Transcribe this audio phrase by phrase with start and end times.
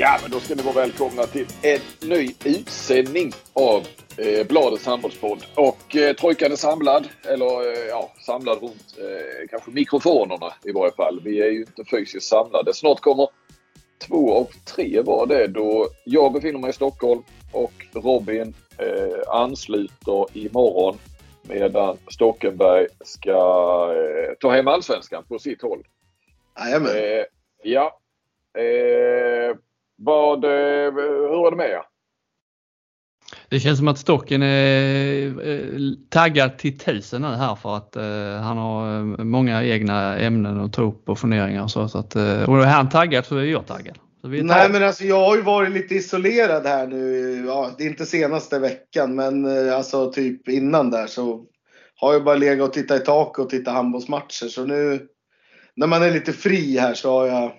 [0.00, 3.86] Ja, men då ska ni vara välkomna till en ny utsändning av
[4.16, 5.44] eh, Bladets handbollspodd.
[5.54, 10.92] Och eh, trojkan är samlad, eller eh, ja, samlad runt eh, kanske mikrofonerna i varje
[10.92, 11.20] fall.
[11.24, 12.74] Vi är ju inte fysiskt samlade.
[12.74, 13.28] Snart kommer
[14.08, 17.22] två av tre var det då jag befinner mig i Stockholm
[17.52, 20.98] och Robin eh, ansluter imorgon
[21.42, 23.30] medan Stockenberg ska
[23.94, 25.82] eh, ta hem allsvenskan på sitt håll.
[26.58, 26.96] Jajamän.
[26.96, 27.24] Eh,
[27.62, 28.00] ja.
[28.58, 29.56] Eh,
[29.98, 31.82] vad, eh, hur är det med er?
[33.50, 38.42] Det känns som att Stocken är eh, taggad till tusen nu här för att eh,
[38.42, 41.88] han har många egna ämnen att ta upp och funderingar och så.
[41.88, 43.98] så att, eh, och är han taggad så är jag taggad.
[44.20, 47.44] Så vi tar- Nej men alltså jag har ju varit lite isolerad här nu.
[47.46, 51.44] Ja, det är inte senaste veckan men alltså typ innan där så
[52.00, 54.46] har jag bara legat och tittat i tak och tittat handbollsmatcher.
[54.48, 55.06] Så nu
[55.76, 57.52] när man är lite fri här så har jag...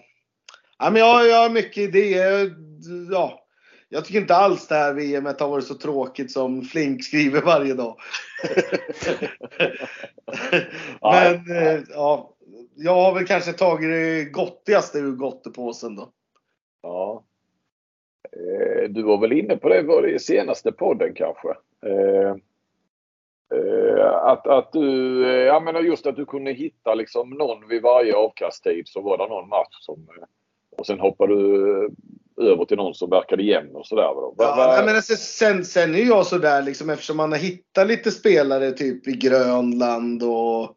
[0.80, 2.56] Ja, men jag, jag har mycket idéer.
[3.12, 3.46] Ja,
[3.90, 7.74] jag tycker inte alls det här VMet har varit så tråkigt som Flink skriver varje
[7.74, 7.96] dag.
[11.02, 12.34] men eh, ja,
[12.76, 16.10] jag har väl kanske tagit det gottigaste ur gottepåsen då.
[16.82, 17.24] Ja.
[18.32, 21.50] Eh, du var väl inne på det var det i senaste podden kanske?
[21.86, 22.36] Eh,
[24.14, 28.88] att, att du, jag menar just att du kunde hitta liksom någon vid varje avkasttid
[28.88, 30.08] så var det någon match som
[30.80, 31.90] och sen hoppade du
[32.42, 34.04] över till någon som verkade jämn och sådär.
[34.38, 38.72] Ja, men alltså, sen, sen är jag sådär liksom eftersom man har hittat lite spelare
[38.72, 40.76] typ i Grönland och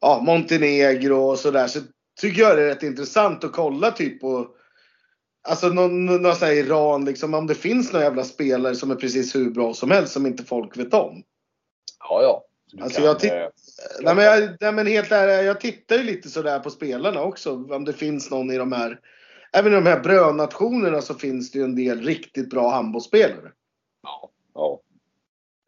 [0.00, 1.80] ja, Montenegro och sådär så
[2.20, 4.48] tycker jag det är rätt intressant att kolla typ på
[5.48, 8.94] Alltså någon, någon sån här Iran liksom om det finns några jävla spelare som är
[8.94, 11.22] precis hur bra som helst som inte folk vet om.
[12.08, 12.44] ja, ja.
[12.72, 13.46] Du Alltså, jag titt- eh,
[14.00, 17.52] Nej men, jag, nej men helt ärligt, jag tittar ju lite sådär på spelarna också.
[17.70, 19.00] Om det finns någon i de här
[19.52, 23.52] Även i de här brödnationerna så finns det ju en del riktigt bra handbollsspelare.
[24.02, 24.80] ja, ja.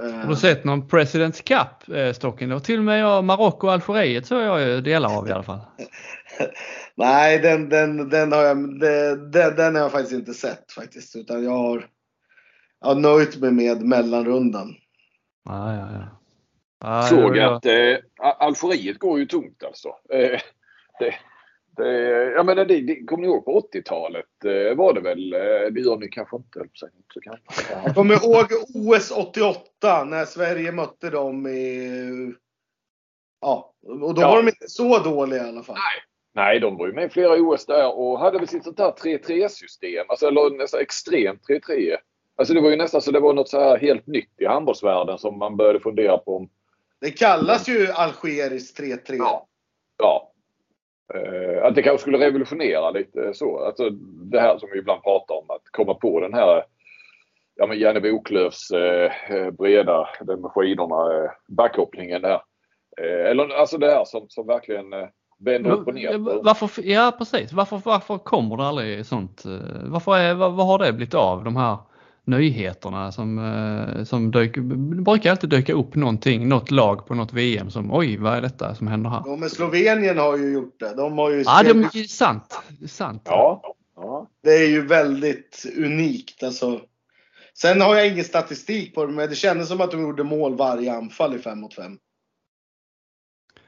[0.03, 2.49] Eh, Har du sett någon Presidents Cup eh, Stocken?
[2.49, 5.33] Det var till och med jag, Marocko och Algeriet så jag ju delar av i
[5.33, 5.61] alla fall.
[6.95, 11.17] Nej, den, den, den, har jag, den, den, har jag faktiskt inte sett faktiskt.
[11.17, 11.87] Utan jag har,
[12.81, 14.75] jag har nöjt mig med mellanrundan.
[15.45, 16.07] Ja, ja, ja.
[16.85, 17.97] Ja, Såg jag- att eh,
[18.39, 19.89] Algeriet går ju tungt alltså.
[19.89, 20.41] Eh,
[20.99, 21.15] det,
[22.37, 25.33] jag menar, det, det, kommer ni ihåg på 80-talet eh, var det väl?
[25.33, 26.65] Eh, det gör ni kanske inte.
[26.75, 27.73] Så kanske.
[27.85, 32.35] Jag kommer ihåg OS 88 när Sverige mötte dem i...
[33.41, 34.29] Ja, och då Ja.
[34.29, 35.77] var de inte så dåliga i alla fall.
[36.35, 38.91] Nej, de var ju med i flera OS där och hade väl sitt sånt där
[38.91, 40.07] 3-3 system.
[40.09, 41.97] Alltså, eller nästan extremt 3-3.
[42.37, 45.19] Alltså det var ju nästan så det var något så här helt nytt i handbollsvärlden
[45.19, 46.49] som man började fundera på om
[47.01, 48.99] Det kallas ju algeriskt 3-3.
[49.09, 49.47] Ja.
[49.99, 50.30] Ja.
[51.15, 53.65] Eh, att det kanske skulle revolutionera lite så.
[53.65, 53.91] Alltså
[54.31, 55.45] det här som vi ibland pratar om.
[55.51, 56.65] Att komma på den här
[57.57, 62.41] ja, men Janne Boklövs eh, eh, breda, den med skidorna, eh, backhopplingen där.
[63.01, 66.43] Eh, eller alltså det här som, som verkligen eh, vänder upp och ner.
[66.43, 69.45] Varför, ja precis, varför, varför kommer det aldrig sånt?
[69.45, 71.77] eh, Varför är, vad, vad har det blivit av de här
[72.25, 74.57] nyheterna som, eh, som dök,
[75.05, 78.75] brukar alltid dyka upp någonting, något lag på något VM som oj vad är detta
[78.75, 79.23] som händer här?
[79.27, 80.95] Ja, men Slovenien har ju gjort det.
[80.97, 82.59] De har ju Ja det spelat- är sant.
[82.69, 83.23] Det är sant.
[83.25, 83.63] Ja.
[83.97, 84.31] ja.
[84.43, 86.43] Det är ju väldigt unikt.
[86.43, 86.81] Alltså.
[87.55, 90.57] Sen har jag ingen statistik på det, men det kändes som att de gjorde mål
[90.57, 91.99] varje anfall i 5 mot 5.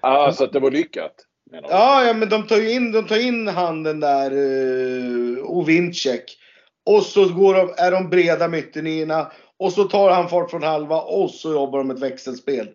[0.00, 1.14] Alltså att det var lyckat.
[1.50, 6.38] Ja, ja, men de tar ju in, de tar in han den där uh, Ovincek.
[6.86, 9.32] Och så går de, är de breda med ytternierna.
[9.56, 12.68] Och så tar han fart från halva och så jobbar de ett växelspel.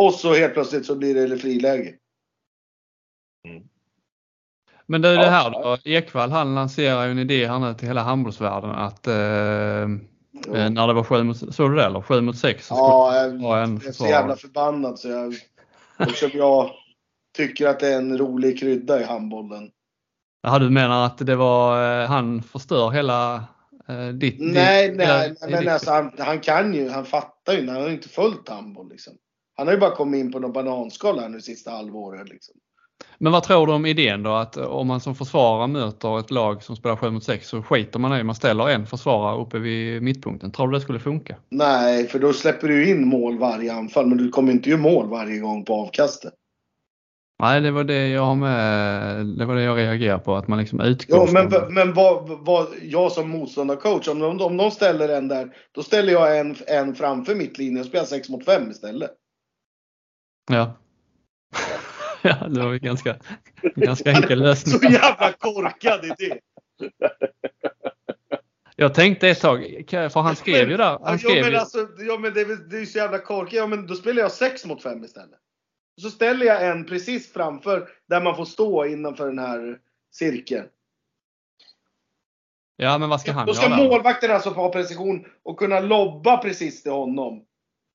[0.00, 1.94] Och så helt plötsligt så blir det friläge.
[4.86, 7.74] Men det, är det Ja, här då, Ekvall han lanserar ju en idé här nu
[7.74, 12.00] till hela handbollsvärlden att eh, eh, när det var 7 mot, såg du det eller?
[12.00, 15.34] 7 mot 6 så Ja, jag det Jag är så jävla förbannad så jag...
[16.32, 16.70] Jag
[17.36, 19.70] tycker att det är en rolig krydda i handbollen.
[20.46, 23.34] Jaha, du menar att det var, eh, han förstör hela
[23.88, 24.36] eh, ditt...
[24.38, 27.76] Nej, ditt, nej, eh, men ditt- alltså han, han kan ju, han fattar ju, han
[27.76, 29.12] har ju inte följt handboll liksom.
[29.56, 32.54] Han har ju bara kommit in på någon bananskal här nu sista halvåret liksom.
[33.18, 36.62] Men vad tror du om idén då att om man som försvarare möter ett lag
[36.62, 40.02] som spelar 7 mot 6 så skiter man i man ställer en försvarare uppe vid
[40.02, 40.50] mittpunkten.
[40.50, 41.36] Tror du det skulle funka?
[41.48, 45.08] Nej, för då släpper du in mål varje anfall, men du kommer inte göra mål
[45.08, 46.34] varje gång på avkastet.
[47.38, 50.58] Nej, det var det jag har med, det var det jag reagerar på att man
[50.58, 54.70] liksom utgår Jo, men, från- men vad, vad, jag som motståndarcoach, om de, om de
[54.70, 58.70] ställer en där, då ställer jag en, en framför mittlinjen och spelar 6 mot 5
[58.70, 59.10] istället.
[60.50, 60.76] Ja.
[62.22, 63.16] ja, det var ju ganska,
[63.74, 64.78] ganska enkel lösning.
[64.78, 66.40] Så jävla korkad idé!
[68.76, 70.84] Jag tänkte ett tag, för han skrev ju där.
[70.84, 73.18] Han ja, skrev men ju, alltså, ja, men det, är, det är ju så jävla
[73.18, 73.52] korkat.
[73.52, 75.40] Ja, men då spelar jag 6 mot 5 istället.
[75.96, 79.78] Och så ställer jag en precis framför där man får stå innanför den här
[80.12, 80.66] cirkeln.
[82.76, 83.76] ja men vad ska han Då ska göra?
[83.76, 87.44] målvakten alltså ha precision och kunna lobba precis till honom.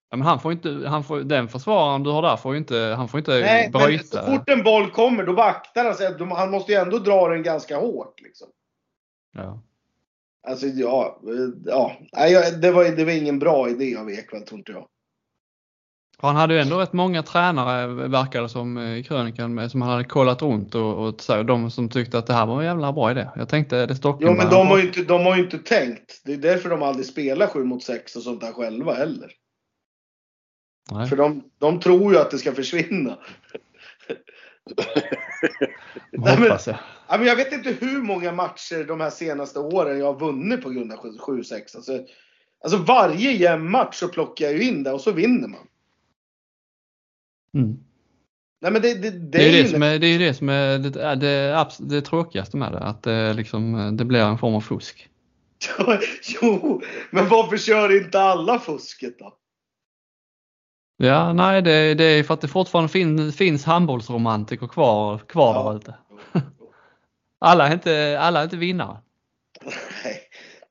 [0.09, 2.77] Ja, men han får inte, han får, den försvararen du har där får ju inte,
[2.77, 4.25] han får inte Nej, men bryta.
[4.25, 6.15] så fort en boll kommer då vaktar han sig.
[6.35, 8.21] Han måste ju ändå dra den ganska hårt.
[8.21, 8.47] Liksom.
[9.35, 9.61] Ja.
[10.47, 11.97] Alltså ja, eh, ja.
[12.13, 14.87] Nej, det, var, det var ingen bra idé av Ekwall tror inte jag.
[16.21, 19.81] Han hade ju ändå rätt många tränare verkar det som eh, i krönikan med, som
[19.81, 22.65] han hade kollat runt och, och så, de som tyckte att det här var en
[22.65, 23.27] jävla bra idé.
[23.35, 24.27] Jag tänkte det Stockholm.
[24.31, 26.21] Jo men de har, ju inte, de har inte tänkt.
[26.25, 29.31] Det är därför de aldrig spelar 7 mot 6 och sånt där själva heller.
[30.91, 31.07] Nej.
[31.07, 33.17] För de, de tror ju att det ska försvinna.
[36.11, 36.59] Nej, men- jag.
[37.07, 40.63] Ja, men jag vet inte hur många matcher de här senaste åren jag har vunnit
[40.63, 41.75] på grund av 7-6.
[41.75, 41.99] Alltså,
[42.63, 45.67] alltså varje jämn match så plockar jag ju in det och så vinner man.
[47.57, 47.77] Mm.
[48.61, 50.49] Nej men det, det, det, Det är ju det som är det, är det, som
[50.49, 52.79] är det, det, det tråkigaste med det.
[52.79, 55.09] Att det, liksom, det blir en form av fusk.
[56.41, 56.81] jo,
[57.11, 59.33] men varför kör inte alla fusket då?
[60.97, 65.69] Ja, nej det, det är för att det fortfarande fin, finns handbollsromantiker kvar, kvar Ja.
[65.71, 65.95] där ute.
[67.39, 68.97] Alla är inte, alla är inte vinnare.
[70.03, 70.21] Nej.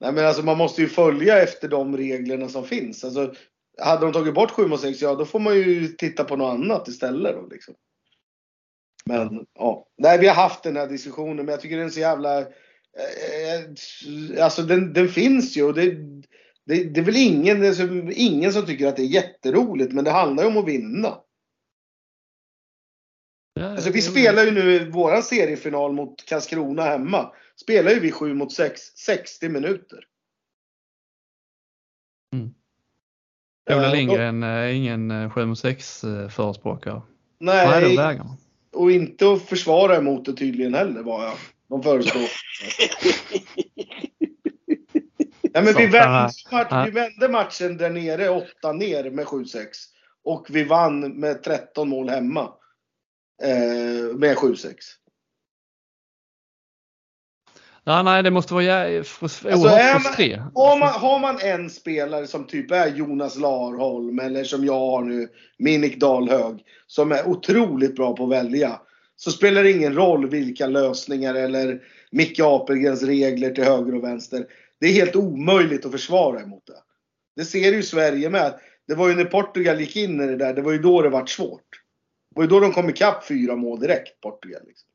[0.00, 3.04] Nej men alltså man måste ju följa efter de reglerna som finns.
[3.04, 3.34] Alltså,
[3.80, 6.54] hade de tagit bort 7 mot 6, ja då får man ju titta på något
[6.54, 7.74] annat istället då liksom.
[9.04, 12.00] Men ja, nej vi har haft den här diskussionen men jag tycker den är så
[12.00, 12.40] jävla...
[12.40, 12.46] Eh,
[13.54, 15.90] eh, alltså den, den finns ju och det,
[16.66, 20.04] det, det är väl ingen, är så- ingen som tycker att det är jätteroligt men
[20.04, 21.20] det handlar ju om att vinna.
[23.54, 27.34] Ja, Alltså vi spelar ju nu våran seriefinal mot Karlskrona hemma.
[27.56, 30.06] Spelar ju vi 7 mot 6, 60 minuter.
[33.70, 37.02] Ola Eh, Lindgren är ingen eh, 7 mot 6 förespråkare.
[37.40, 38.36] Nej, Nej, då vägrar man.
[38.72, 41.34] och inte att försvara emot det tydligen heller var jag.
[41.68, 42.22] De föreslår.
[45.54, 49.66] Nej, men vi, vände, match, vi vände matchen där nere, 8 ner med 7-6.
[50.24, 52.52] Och vi vann med 13 mål hemma.
[53.42, 54.74] Eh, med 7-6.
[57.84, 60.50] Ja, nej, det måste vara Alltså, oerhört frustrerande.
[60.54, 65.02] Har man, har man en spelare som typ är Jonas Larholm eller som jag har
[65.02, 65.28] nu,
[65.58, 68.80] Minik Dahlhög, som är otroligt bra på att välja.
[69.16, 71.80] Så spelar det ingen roll vilka lösningar eller
[72.10, 74.46] Micke Apelgrens regler till höger och vänster.
[74.80, 76.82] Det är helt omöjligt att försvara emot det.
[77.36, 78.54] Det ser ju Sverige med.
[78.88, 81.08] Det var ju när Portugal gick in i det där, det var ju då det
[81.08, 81.68] vart svårt.
[82.30, 84.62] Det var ju då de kom ikapp fyra mål direkt, Portugal.
[84.66, 84.89] Liksom.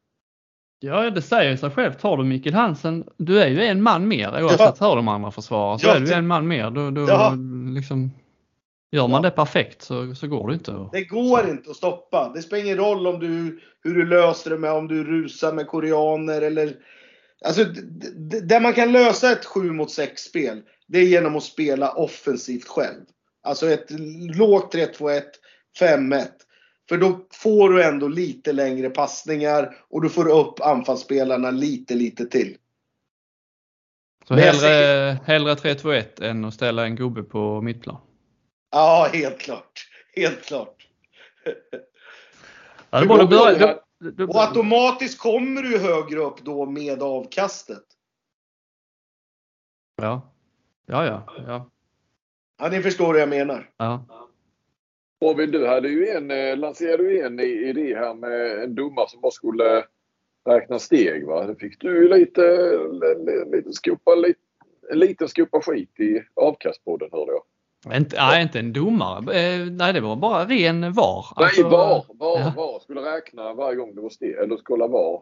[0.79, 1.93] Ja, det säger sig själv.
[1.93, 5.77] Tar du Mikkel Hansen, du är ju en man mer oavsett hur de andra försvarar.
[5.77, 6.71] Så Ja, är du det- en man mer.
[6.71, 7.33] Då, då, Ja.
[7.75, 8.11] liksom,
[8.91, 9.29] gör man Ja.
[9.29, 10.71] det perfekt så, så går det inte.
[10.71, 12.31] att- Det går inte att stoppa.
[12.35, 15.67] Det spelar ingen roll om du, hur du löser det med om du rusar med
[15.67, 16.73] koreaner eller...
[17.45, 17.63] Alltså,
[18.43, 22.67] där man kan lösa ett 7 mot 6 spel, det är genom att spela offensivt
[22.67, 23.01] själv.
[23.43, 23.85] Alltså ett
[24.37, 25.21] lågt 3-2-1,
[25.79, 26.27] 5-1.
[26.89, 32.25] För då får du ändå lite längre passningar och du får upp anfallsspelarna lite, lite
[32.25, 32.57] till.
[34.27, 37.97] Så Men hellre, hellre 3-2-1 än att ställa en gubbe på mittplan.
[38.71, 39.87] Ja, helt klart.
[40.15, 40.87] Helt klart.
[42.89, 43.25] Ja, då då,
[44.11, 47.83] då, Och automatiskt kommer du högre upp då med avkastet.
[49.95, 50.31] ja.
[50.87, 51.69] Ja, ja, ja,
[52.57, 53.69] Ja, ni förstår vad jag menar.
[53.77, 54.05] ja.
[55.21, 59.09] Robin, du hade ju en, eh, lanserade ju en i- idé här med en domare
[59.09, 59.83] som bara skulle
[60.49, 61.25] räkna steg.
[61.27, 61.47] Va?
[61.47, 62.41] Då fick du lite,
[62.91, 64.39] lite, lite skopa, lite,
[64.91, 67.43] en liten skopa skit i avkastpodden hörde jag.
[67.97, 69.17] Inte, nej, inte en domare.
[69.39, 71.25] Eh, nej, det var bara ren VAR.
[71.37, 72.53] Nej, Alltså, var, var, ja.
[72.57, 72.79] var.
[72.79, 74.31] Skulle räkna varje gång det var steg.
[74.35, 75.21] Eller kolla var.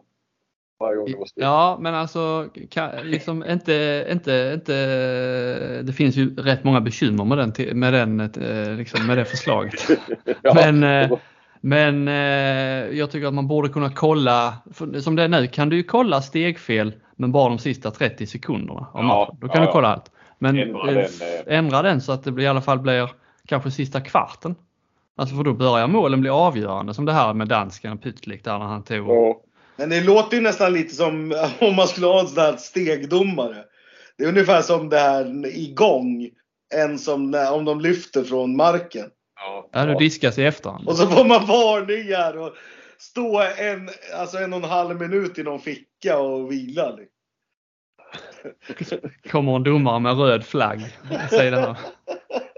[0.80, 1.44] Varje gång det var steg.
[1.44, 7.38] Ja, men alltså kan, liksom inte, inte, inte, det finns ju rätt många bekymmer med
[7.38, 9.80] den, med den, eh, liksom, med det förslaget.
[10.42, 11.18] Ja, Men, eh,
[11.60, 14.54] men eh, jag tycker att man borde kunna kolla,
[15.00, 18.86] som det är nu kan du ju kolla stegfel men bara de sista 30 sekunderna
[18.92, 19.36] av Ja.
[19.40, 20.10] Då kan ja, du kolla allt.
[20.38, 21.06] Men Ändra den,
[21.46, 23.10] ändra den så att det blir, i alla fall blir
[23.46, 24.54] kanske sista kvarten.
[25.16, 28.58] Alltså för då börjar målen bli avgörande som det här med dansken och Pytlik där
[28.58, 29.08] när han tog.
[29.08, 29.40] ja.
[29.76, 33.64] Men det låter ju nästan lite som om man skulle ha en sån där stegdomare.
[34.18, 36.30] Det är ungefär som det här igång.
[36.74, 39.10] En som när, om de lyfter från marken.
[39.36, 40.88] Ja, Ja, du diskas i efterhand.
[40.88, 42.54] Och så får man varningar och
[42.98, 46.98] stå en, alltså en och en halv minut i någon ficka och vila.
[48.68, 48.98] liksom.
[49.30, 50.80] Kommer en domare med röd flagg.
[51.30, 51.76] Säger det här.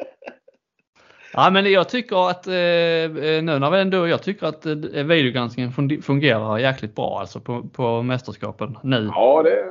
[1.37, 4.75] Ja men jag tycker att eh, nu när vi ändå, jag tycker att eh,
[5.05, 9.11] videogranskningen fun- fungerar jäkligt bra alltså på, på mästerskapen nu.
[9.15, 9.65] Ja, det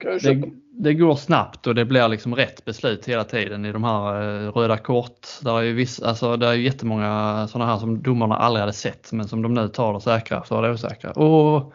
[0.00, 0.34] kan jag köpa.
[0.34, 4.22] Det, det går snabbt och det blir liksom rätt beslut hela tiden i de här
[4.22, 5.26] eh, röda kort.
[5.42, 9.12] Där är ju viss, alltså, det är jättemånga sådana här som domarna aldrig hade sett
[9.12, 11.10] men som de nu tar det säkra är det osäkra.
[11.10, 11.72] Och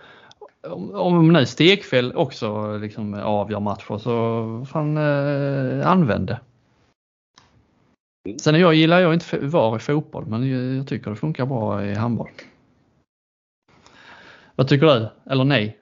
[0.70, 6.40] om, om nu stegfel också liksom avgör matcher så fan eh, använd det.
[8.28, 8.40] Mm.
[8.40, 11.94] Sen jag gillar jag inte VAR i fotboll men jag, tycker det funkar bra i
[11.94, 12.30] handboll.
[14.56, 15.10] Vad tycker du?
[15.32, 15.78] Eller nej?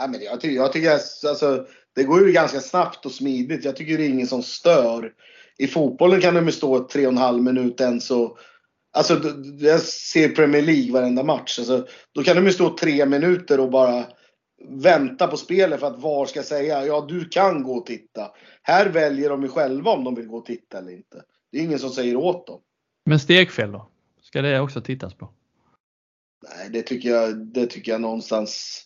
[0.00, 3.64] Ja, men jag, tycker, jag tycker alltså, det går ju ganska snabbt och smidigt.
[3.64, 5.12] Jag tycker det är ingen som stör.
[5.58, 8.38] I fotbollen kan de ju stå tre och en halv minut än så.
[8.92, 9.20] Alltså
[9.58, 11.58] jag ser Premier League varenda match.
[11.58, 14.04] Alltså, då kan de ju stå tre minuter och bara
[14.68, 18.30] vänta på spelet för att VAR ska säga ja du kan gå och titta.
[18.62, 21.22] Här väljer de ju själva om de vill gå och titta eller inte.
[21.52, 22.60] Det är ingen som säger åt dem.
[23.04, 23.88] Men stegfel då?
[24.22, 25.28] Ska det också tittas på?
[26.56, 28.82] Nej, det tycker jag, det tycker jag någonstans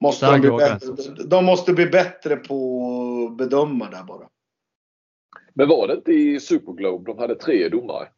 [0.00, 4.28] måste de, bli bättre, de måste bli bättre på att bedöma där bara.
[5.54, 8.08] Men var det inte i Superglobe de hade tre domare?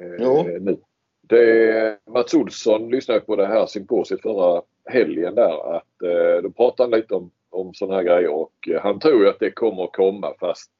[0.00, 0.42] Eh, Jo.
[0.60, 0.80] Nu.
[1.28, 5.76] Det, Mats Olsson lyssnade på det här symposiet förra helgen där.
[5.76, 9.22] Att, eh, då pratade han lite om, om sådana här grejer och eh, han tror
[9.22, 10.70] ju att det kommer att komma fast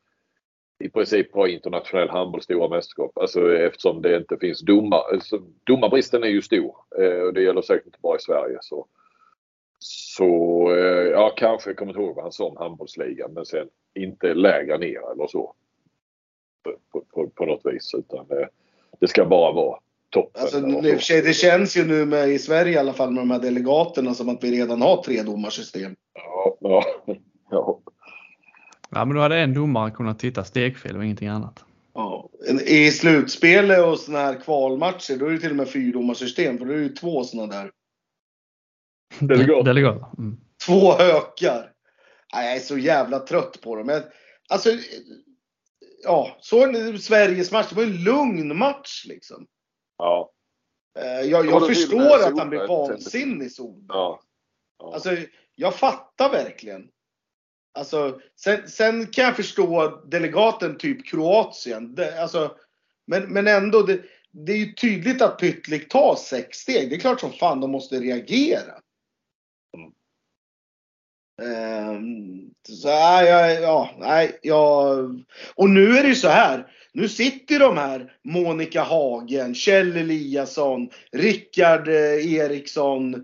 [0.85, 3.19] i princip på internationell handboll stora mästerskap.
[3.19, 5.03] Alltså eftersom det inte finns domar.
[5.13, 8.59] Alltså, domarbristen är ju stor eh, och det gäller säkert inte bara i Sverige.
[8.61, 8.87] Så,
[9.79, 10.25] så
[10.75, 14.35] eh, ja, kanske, jag kommer inte ihåg vad han sa om handbollsligan men sen inte
[14.35, 15.55] lägre ner eller så.
[16.93, 18.47] På, på, på något vis utan eh,
[19.01, 19.79] det ska bara vara
[20.11, 20.43] toppen.
[20.43, 20.91] Alltså, eller i och så.
[20.91, 23.39] för sig, det känns ju nu med, i Sverige i alla fall med de här
[23.39, 25.97] delegaterna som att vi redan har tre domarsystem.
[26.15, 26.85] Ja, ja,
[27.51, 27.81] ja.
[28.91, 31.65] Ja men då hade en domare kunnat titta stegfel och ingenting annat.
[31.95, 32.31] Ja.
[32.67, 36.73] I slutspelet och såna här kvalmatcher då är det till och med fyrdomarsystem för då
[36.73, 37.71] är det ju två såna där.
[39.19, 39.65] Delegat.
[39.65, 40.19] Delegat.
[40.19, 40.37] Mm.
[40.67, 41.73] Två hökar.
[42.35, 43.87] Nej, jag är så jävla trött på dem.
[43.87, 44.03] Men,
[44.49, 44.71] alltså,
[46.05, 47.67] ja, så en Sveriges match.
[47.69, 49.47] Det var en lugn match liksom.
[49.99, 50.33] Ja,
[50.99, 53.99] Eh, Jag, Ja, jag förstår att han blir vansinnig Solberg.
[53.99, 54.21] ja.
[54.79, 54.95] ja.
[54.95, 55.17] Alltså,
[55.55, 56.89] jag fattar verkligen.
[57.75, 61.95] Alltså, sen, sen kan jag förstå delegaten typ Kroatien.
[61.95, 62.57] Det, alltså,
[63.07, 66.91] men, men ändå, det, det är ju tydligt att Pytlik tar sex steg.
[66.91, 68.73] Det är klart som fan de måste reagera.
[69.77, 69.93] Mm.
[71.43, 74.95] Ehm, så ja, ja, ja, nej, ja.
[75.55, 76.67] Och nu är det ju så här.
[76.93, 83.15] Nu sitter ju de här Monica Hagen, Kjell Eliasson, Rickard eh, Eriksson,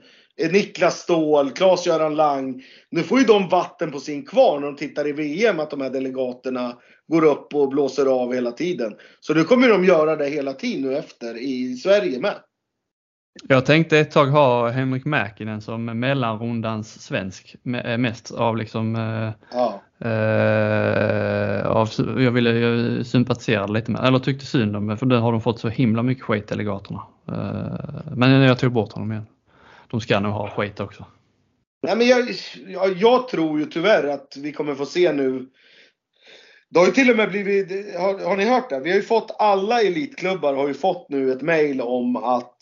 [0.40, 2.62] eh, Niklas Ståhl, Claes-Göran Lang.
[2.90, 5.80] Nu får ju de vatten på sin kvarn när de tittar i VM att de
[5.80, 6.78] här delegaterna
[7.08, 8.94] går upp och blåser av hela tiden.
[9.20, 12.34] Så nu kommer de göra det hela tiden nu efter i Sverige med.
[13.42, 19.32] Jag tänkte ett tag ha Henrik Mäkinen som mellanrundans svensk eh, mest av liksom eh,
[19.52, 19.82] Ja.
[20.08, 21.88] eh, av,
[22.22, 25.60] jag ville jag sympatiserade lite med, eller tyckte synd om för nu har de fått
[25.60, 27.02] så himla mycket skit delegaterna.
[27.28, 29.26] Eh, men jag tog bort honom igen.
[29.90, 31.04] De ska nog ha skit också.
[31.82, 32.28] Nej, men jag,
[32.66, 35.46] jag, jag tror ju tyvärr att vi kommer få se nu.
[36.70, 38.80] Det har ju till och med blivit, har, har ni hört det?
[38.80, 42.56] Vi har ju fått, alla elitklubbar har ju fått nu ett mail om att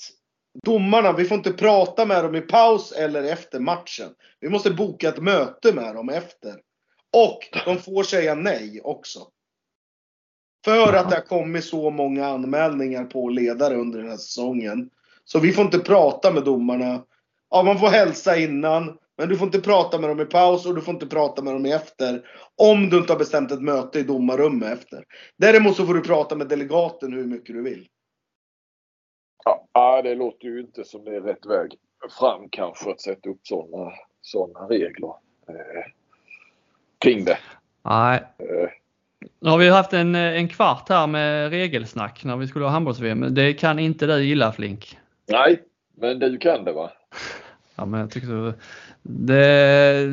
[0.66, 4.08] domarna, vi får inte prata med dem i paus eller efter matchen.
[4.40, 6.54] Vi måste boka ett möte med dem efter.
[7.12, 9.20] Och de får säga nej också.
[10.64, 14.90] För att det har kommit så många anmälningar på ledare under den här säsongen.
[15.24, 17.04] Så vi får inte prata med domarna.
[17.50, 18.98] Ja, man får hälsa innan.
[19.18, 21.54] Men du får inte prata med dem i paus och du får inte prata med
[21.54, 22.22] dem i efter.
[22.56, 25.04] Om du inte har bestämt ett möte i domarrummet efter.
[25.36, 27.88] Däremot så får du prata med delegaten hur mycket du vill.
[29.72, 31.74] Ja, det låter ju inte som det är rätt väg
[32.18, 35.14] fram kanske att sätta upp sådana såna regler
[35.48, 35.84] eh,
[36.98, 37.38] kring det.
[37.82, 38.68] Nej, Eh,
[39.40, 43.34] nu har vi haft en, en kvart här med regelsnack när vi skulle ha handbolls-VM.
[43.34, 44.98] Det kan inte du gilla Flink.
[45.26, 45.62] nej,
[45.94, 46.90] men du kan det va?
[47.74, 48.52] Ja, men jag tycker så,
[49.02, 50.06] det,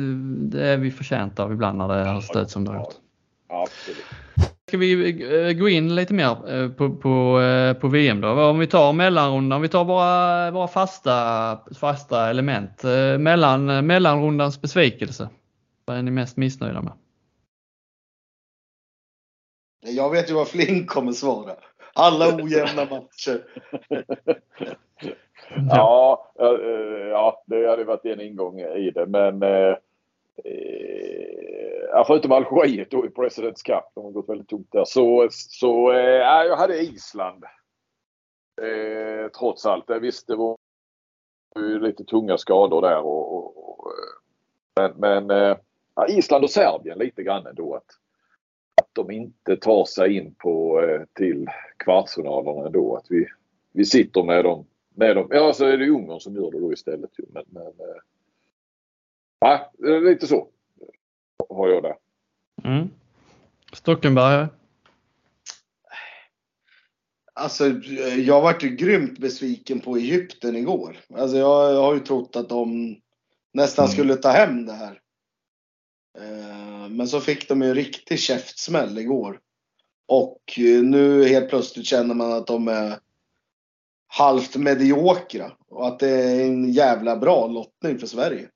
[0.50, 2.94] det är vi förtjänta av ibland när det har stött som det har gjort.
[3.46, 4.04] Absolut.
[4.70, 8.28] Ska vi eh, gå in lite mer eh, på, på, eh, på VM då?
[8.28, 11.12] Om vi tar mellanrundan, om vi tar våra, våra fasta,
[11.80, 12.82] fasta element.
[13.18, 15.28] Mellan, mellanrundans besvikelse.
[15.84, 16.92] Vad är ni mest missnöjda med?
[19.80, 21.52] Jag vet ju vad Flink kommer svara.
[21.94, 23.44] Alla ojämna matcher.
[25.70, 26.32] Ja,
[27.10, 29.06] ja, det hade varit en ingång i det.
[29.06, 29.42] Men
[30.44, 31.39] Eh,
[31.92, 35.92] ja, förutom Algeriet då i Presidents Cup, de har gått väldigt tungt där, så, så
[35.92, 37.44] eh, jag hade Island.
[38.62, 39.84] Eh, trots allt.
[40.00, 40.56] Visst, det var
[41.80, 45.56] lite tunga skador där och, och, och eh, men, men eh,
[45.94, 47.74] ja, Island och Serbien lite grann ändå.
[47.74, 47.90] Att,
[48.82, 52.96] att de inte tar sig in på, eh, till kvartsfinalerna ändå.
[52.96, 53.26] Att vi,
[53.72, 54.66] vi sitter med dem.
[54.94, 55.28] Med dem.
[55.30, 57.10] Ja, så är det Ungern som gör det då istället.
[57.28, 58.00] Men, men eh,
[59.40, 60.48] ja, lite så
[61.50, 61.96] har jag där.
[62.64, 62.90] Mm.
[63.72, 64.46] Stockenberg?
[67.34, 67.68] Alltså,
[68.16, 70.96] jag vart ju grymt besviken på Egypten igår.
[71.14, 72.96] Alltså, jag, jag har ju trott att de
[73.52, 73.92] nästan mm.
[73.92, 75.00] skulle ta hem det här.
[76.18, 79.40] Eh, men så fick de ju en riktig käftsmäll igår.
[80.08, 80.42] Och
[80.82, 82.98] nu helt plötsligt känner man att de är
[84.06, 88.48] halvt mediokra och att det är en jävla bra lottning för Sverige.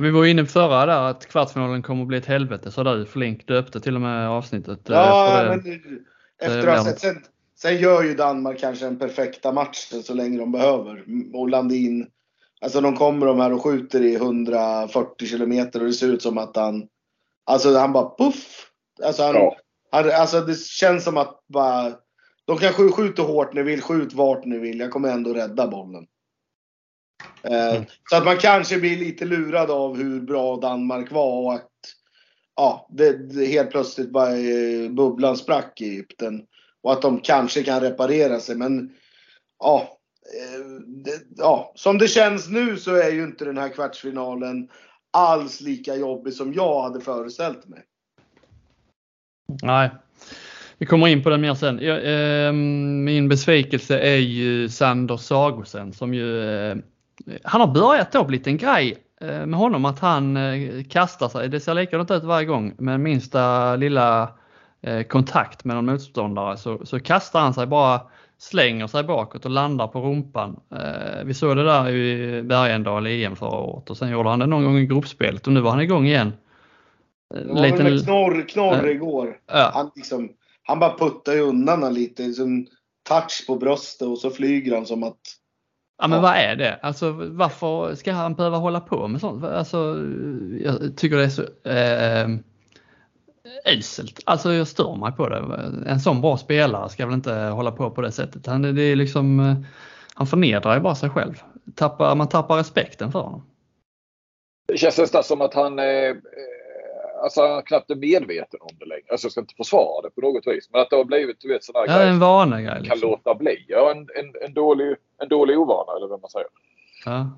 [0.00, 3.46] Vi var inne förra där att kvartsfinalen kommer att bli ett helvete så du Flink
[3.46, 4.90] döpte till och med avsnittet.
[4.90, 5.80] Eh, ja, det, men
[6.40, 7.22] efter att ha sett, sen,
[7.58, 11.04] sen gör ju Danmark kanske den perfekta matchen så länge de behöver.
[11.34, 12.06] Och Landin,
[12.60, 16.38] alltså de kommer de här och skjuter i 140 kilometer och det ser ut som
[16.38, 16.86] att han,
[17.44, 18.70] alltså han bara puff.
[19.04, 19.56] Alltså, han, ja.
[19.90, 21.92] han, alltså det känns som att bara,
[22.44, 26.06] de kan skjuta hårt ni vill, skjut vart ni vill, jag kommer ändå rädda bollen.
[27.42, 27.84] Eh, mm.
[28.10, 31.70] Så att man kanske blir lite lurad av hur bra Danmark var och att
[32.56, 36.42] ja, det, det helt plötsligt bara eh, bubblan sprack i Egypten.
[36.82, 38.56] Och att de kanske kan reparera sig.
[38.56, 38.90] Men
[39.58, 39.98] ja,
[40.34, 44.68] eh, det, ja, som det känns nu så är ju inte den här kvartsfinalen
[45.12, 47.82] alls lika jobbig som jag hade föreställt mig.
[49.62, 49.90] Nej,
[50.78, 51.78] vi kommer in på den mer sen.
[51.82, 51.96] Jag,
[52.46, 56.76] eh, min besvikelse är ju Sander Sagosen som ju eh,
[57.44, 61.48] han har börjat då blivit en grej eh, med honom att han eh, kastar sig.
[61.48, 64.28] Det ser likadant ut varje gång med minsta lilla
[64.82, 68.00] eh, kontakt med någon motståndare så, så kastar han sig bara,
[68.38, 70.60] slänger sig bakåt och landar på rumpan.
[71.24, 74.46] Vi såg det där i Bergendal i EM förra året och sen gjorde han det
[74.46, 76.32] någon gång i gruppspelet och nu var han igång igen.
[77.34, 77.84] Det var Liten...
[77.84, 79.38] väl knorr, knorr igår.
[79.46, 79.70] Ja.
[79.74, 80.28] Han, liksom,
[80.62, 82.66] han bara puttar ju undan lite, som
[83.08, 85.20] touch på bröstet och så flyger han som att
[85.98, 86.22] Ja men ja.
[86.22, 86.78] vad är det?
[86.82, 89.44] Alltså varför ska han behöva hålla på med sånt?
[89.44, 90.04] Alltså,
[90.60, 92.28] jag tycker det är så eh,
[93.78, 94.20] uselt.
[94.24, 95.36] Alltså jag stör mig på det.
[95.86, 98.46] En sån bra spelare ska väl inte hålla på på det sättet.
[98.46, 99.56] Han, det är liksom,
[100.14, 101.42] han förnedrar ju bara sig själv.
[101.74, 103.42] Tappar, man tappar respekten för honom.
[104.68, 106.16] Det känns nästan som att han eh,
[107.26, 109.04] alltså han knappt är medveten om det längre.
[109.10, 110.68] Alltså jag ska inte försvara det på något vis.
[110.72, 112.74] Men att det har blivit du vet sådana ja, en vana grej.
[112.80, 113.00] Liksom.
[113.00, 113.64] Kan låta bli.
[113.68, 116.48] Ja, en, en, en, dålig, en dålig ovana eller vad man säger.
[117.04, 117.30] Ja.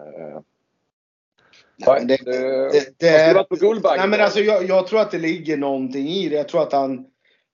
[0.00, 0.40] Uh,
[1.76, 3.98] nej, det, det, det, det är, varit på Guldbaggen.
[4.00, 6.36] Nej, men alltså, jag, jag, tror att det ligger någonting i det.
[6.36, 7.06] Jag tror att han,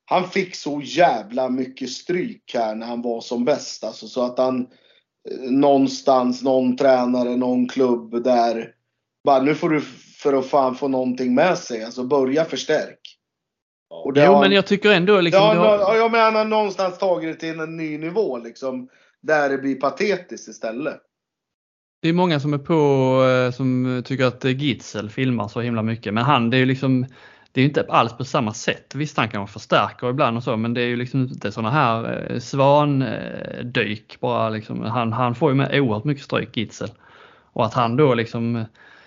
[0.05, 3.85] han fick så jävla mycket stryk här när han var som bäst.
[3.85, 4.61] Alltså, så att han
[5.31, 8.75] eh, någonstans, någon tränare, någon klubb där
[9.25, 9.81] bara nu får du
[10.25, 11.85] för att fan få någonting med sig.
[11.85, 12.99] Alltså börja förstärk.
[13.91, 15.43] Och jo, har, men jag tycker ändå liksom...
[15.43, 15.97] Ja, har...
[15.97, 18.89] jag menar någonstans tagit det till en ny nivå liksom.
[19.23, 21.01] Där det blir patetiskt istället.
[22.03, 22.75] Det är många som är på
[23.29, 26.15] eh, som tycker att Gitzel filmar så himla mycket.
[26.15, 27.07] Men han, det är ju liksom
[27.53, 28.95] det är inte alls på samma sätt.
[28.95, 32.27] Visst, han kan förstärka ibland och så, men det är ju liksom inte sådana här
[32.31, 34.83] eh, svandyk bara liksom.
[34.83, 36.91] Han, han får ju med oerhört mycket stryk, Gitzel.
[37.53, 38.65] Och att han då liksom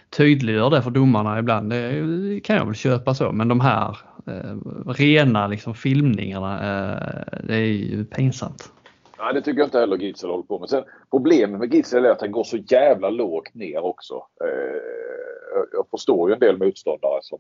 [0.09, 1.69] tydliggör det för domarna ibland.
[1.69, 7.55] Det kan jag väl köpa så, men de här eh, rena liksom, filmningarna, eh, det
[7.55, 8.71] är ju pinsamt.
[9.19, 10.69] Nej, det tycker jag inte heller Gidsel håller på med.
[10.69, 14.13] Sen, problemet med Gidsel är att han går så jävla lågt ner också.
[14.43, 17.39] Eh, jag förstår ju en del motståndare som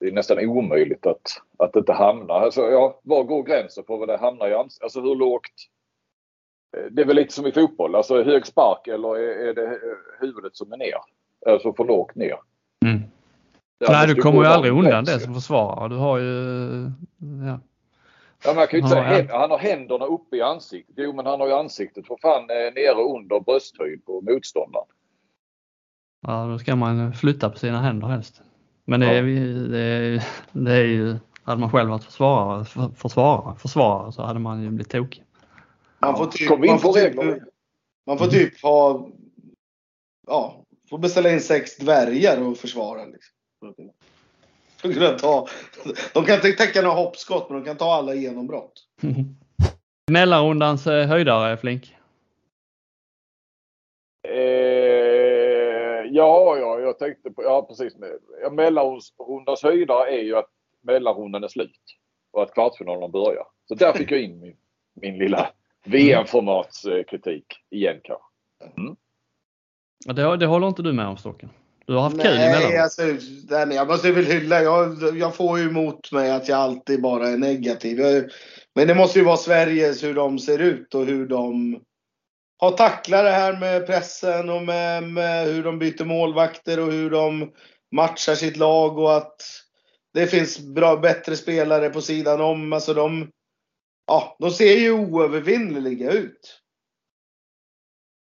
[0.00, 2.34] det är nästan omöjligt att, att inte hamna.
[2.34, 4.54] Alltså, ja, var går gränsen för vad det hamnar i?
[4.54, 5.68] Alltså hur lågt?
[6.76, 9.78] Eh, det är väl lite som i fotboll, alltså hög spark eller är, är det
[10.20, 10.98] huvudet som är ner?
[11.46, 12.36] Alltså för lågt ner.
[12.84, 13.02] Mm.
[13.88, 15.88] Nej, du kommer ju aldrig undan det som försvarare.
[15.88, 16.90] Du har ju...
[17.46, 17.60] Ja.
[18.44, 19.38] Ja, man kan ju inte säga ja.
[19.38, 20.94] han har händerna uppe i ansiktet.
[20.98, 24.86] Jo, men han har ju ansiktet för fan eh, nere under brösthöjd på motståndaren.
[26.26, 28.42] Ja, då ska man flytta på sina händer helst.
[28.84, 29.22] Men det, är,
[29.68, 34.62] det, är, det är ju, hade man själv varit försvarare, försvarare, försvarare så hade man
[34.62, 35.24] ju blivit tokig.
[35.98, 37.42] Man får typ, man får typ,
[38.06, 39.08] man får typ ha
[40.26, 40.61] ja,
[40.92, 43.04] Får beställa in sex dvärgar och försvara.
[43.04, 43.34] Liksom.
[44.82, 45.48] De, kan ta,
[46.14, 48.72] de kan inte täcka några hoppskott, men de kan ta alla genombrott.
[50.10, 51.96] Mellanrundans eh, höjdare, Flink?
[54.28, 54.32] Eh,
[56.10, 57.96] Ja, ja, jag tänkte på, ja precis.
[58.42, 60.50] Ja, mellanrundans höjdare är ju att
[60.80, 61.80] mellanrundan är slut
[62.30, 63.44] och att kvartsfinalen börjar.
[63.68, 64.56] Så där fick jag in min,
[64.94, 65.52] min lilla
[65.84, 68.26] VM-formatskritik igen kanske.
[68.76, 68.96] Mm.
[70.04, 71.50] Det, det håller inte du med om Stocken?
[71.86, 72.80] Du har haft Nej, kul emellanåt.
[72.80, 73.02] alltså,
[73.50, 74.62] nej, jag måste väl hylla.
[74.62, 78.00] Jag, jag får ju emot mig att jag alltid bara är negativ.
[78.00, 78.24] Jag,
[78.74, 81.80] men det måste ju vara Sveriges hur de ser ut och hur de
[82.58, 87.10] har tacklat det här med pressen och med, med hur de byter målvakter och hur
[87.10, 87.52] de
[87.94, 89.42] matchar sitt lag och att
[90.14, 92.72] det finns bra, bättre spelare på sidan om.
[92.72, 93.30] Alltså de,
[94.06, 96.60] ja, de ser ju oövervinneliga ut.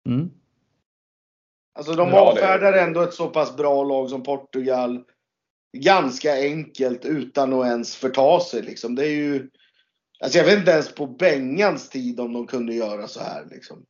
[0.09, 0.29] Mm.
[1.77, 5.03] Alltså de Ja, det- avfärdar ändå ett så pass bra lag som Portugal
[5.77, 8.61] ganska enkelt utan att ens förta sig.
[8.61, 8.95] Liksom.
[8.95, 9.49] Det är ju,
[10.23, 13.45] alltså jag vet inte ens på Bengans tid om de kunde göra så här.
[13.51, 13.85] Liksom.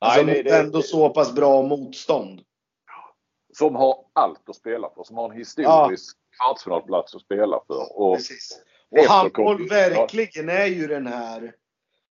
[0.00, 2.40] Alltså Nej, det- det- ändå så pass bra motstånd.
[3.52, 5.04] Som har allt att spela för.
[5.04, 8.00] Som har en historisk kvartsfinalplats att spela för.
[8.00, 8.62] Och Precis.
[8.90, 11.54] Och handboll verkligen är ju den här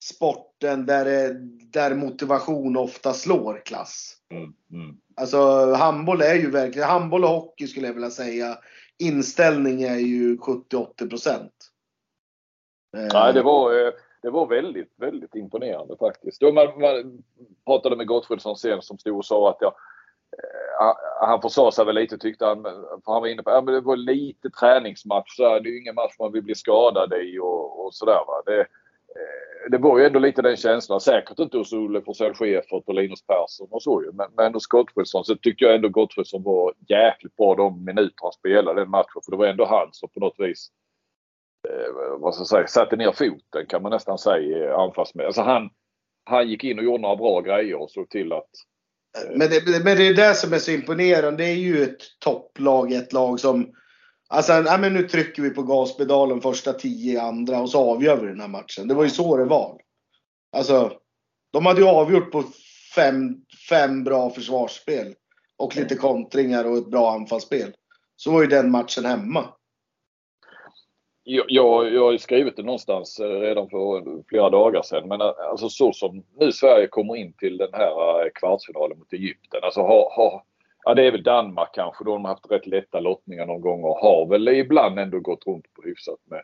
[0.04, 1.34] sporten där, det,
[1.80, 4.16] där motivation ofta slår klass.
[4.32, 4.98] Mm, mm.
[5.16, 8.58] Alltså handboll är ju verkligen, handboll och hockey skulle jag vilja säga,
[9.00, 11.54] inställning är ju 70-80 procent.
[12.98, 16.42] Eh, Nej, det var, eh, det var väldigt, väldigt imponerande faktiskt.
[16.42, 17.24] Man, man
[17.66, 19.74] pratade med Gottfridsson sen som stod och sa att jag,
[20.38, 22.64] eh, han försade sig väl lite tyckte han.
[22.64, 25.36] För han var inne på att det var lite träningsmatch.
[25.36, 28.24] Så det är ju ingen match man vill bli skadad i och, och sådär.
[28.28, 28.44] Va?
[28.46, 31.02] Det, eh, det var ju ändå lite den känslan.
[31.02, 34.12] Säkert inte hos Olle Forsell Schäfert och Linus Persson och så ju.
[34.12, 38.32] Men, men hos Gottfridsson så tyckte jag ändå Gottfridsson var jäkligt bra de minuter han
[38.32, 39.22] spelade den matchen.
[39.26, 40.68] För det var ändå han som på något vis
[41.70, 45.28] eh, vad ska jag säga, satte ner foten kan man nästan säga eh, anfallsmässigt.
[45.28, 45.70] Alltså han,
[46.24, 48.50] han gick in och gjorde några bra grejer och såg till att
[49.18, 51.44] eh, Men det, men det är det som är så imponerande.
[51.44, 53.76] Det är ju ett topplag, ett lag som...
[54.32, 58.18] Alltså, ja, men nu trycker vi på gaspedalen första tio i andra och så avgör
[58.18, 58.88] vi den här matchen.
[58.88, 59.82] Det var ju så det var.
[60.52, 60.92] Alltså,
[61.54, 62.44] de hade ju avgjort på
[62.96, 63.36] fem,
[63.70, 65.16] fem bra försvarsspel.
[65.58, 67.74] Och lite kontringar och ett bra anfallsspel.
[68.16, 69.46] Så var ju den matchen hemma.
[71.24, 75.08] Jag, jag, jag har ju skrivit det någonstans eh, redan för flera dagar sedan.
[75.08, 79.14] Men eh, alltså så som nu Sverige kommer in till den här eh, kvartsfinalen mot
[79.14, 79.60] Egypten.
[79.64, 80.44] Alltså har, har,
[80.90, 82.04] ja det är väl Danmark kanske.
[82.04, 85.48] Då de har haft rätt lätta lottningar någon gång och har väl ibland ändå gått
[85.48, 86.42] runt på hyfsat med,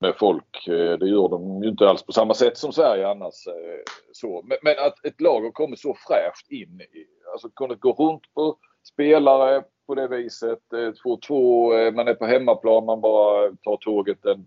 [0.00, 0.68] med folk.
[0.68, 3.46] Eh, det gör de ju inte alls på samma sätt som Sverige annars.
[3.46, 3.80] Eh,
[4.12, 4.42] så.
[4.44, 6.80] Men, men att ett lag har kommit så fräscht in.
[6.80, 8.56] i- Alltså kunnat gå runt på
[8.92, 10.72] spelare på det viset.
[10.72, 14.46] Eh, Få två, eh, man är på hemmaplan, man bara tar tåget den,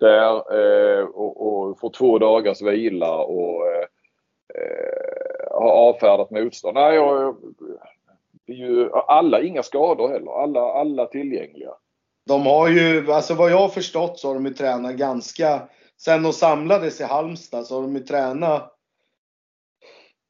[0.00, 3.62] där eh, och, och får två dagars vila och
[5.50, 6.74] har avfärdat motstånd.
[6.74, 7.36] Nej, jag,
[8.46, 10.42] det är ju alla, inga skador heller.
[10.42, 11.70] Alla, alla tillgängliga.
[12.26, 15.68] De har ju, alltså vad jag har förstått så har de ju tränat ganska,
[16.00, 18.72] sen de samlades i Halmstad så har de ju tränat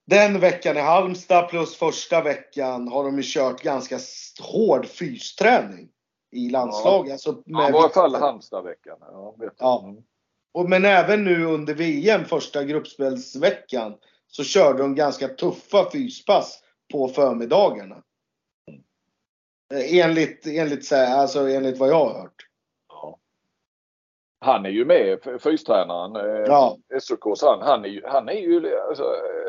[0.06, 3.98] den veckan i Halmstad plus första veckan har de ju kört ganska
[4.40, 5.88] hård fysträning
[6.32, 7.12] i landslaget.
[7.12, 8.14] Alltså Ja, med I varje fall.
[8.14, 8.96] Halmstadveckan.
[9.00, 9.36] Ja.
[9.58, 9.84] Ja.
[9.84, 10.02] Mm.
[10.54, 13.94] Och, men även nu under VM, första gruppspelsveckan,
[14.26, 18.02] så körde de ganska tuffa fyspass på förmiddagarna.
[19.74, 22.46] Enligt, enligt, så här- alltså enligt vad jag har hört.
[22.88, 23.18] Ja.
[24.40, 26.16] Han är ju med, fystränaren.
[26.16, 26.78] Eh, Ja.
[27.00, 27.62] SOKs han.
[27.62, 29.04] Han är ju, han är ju alltså,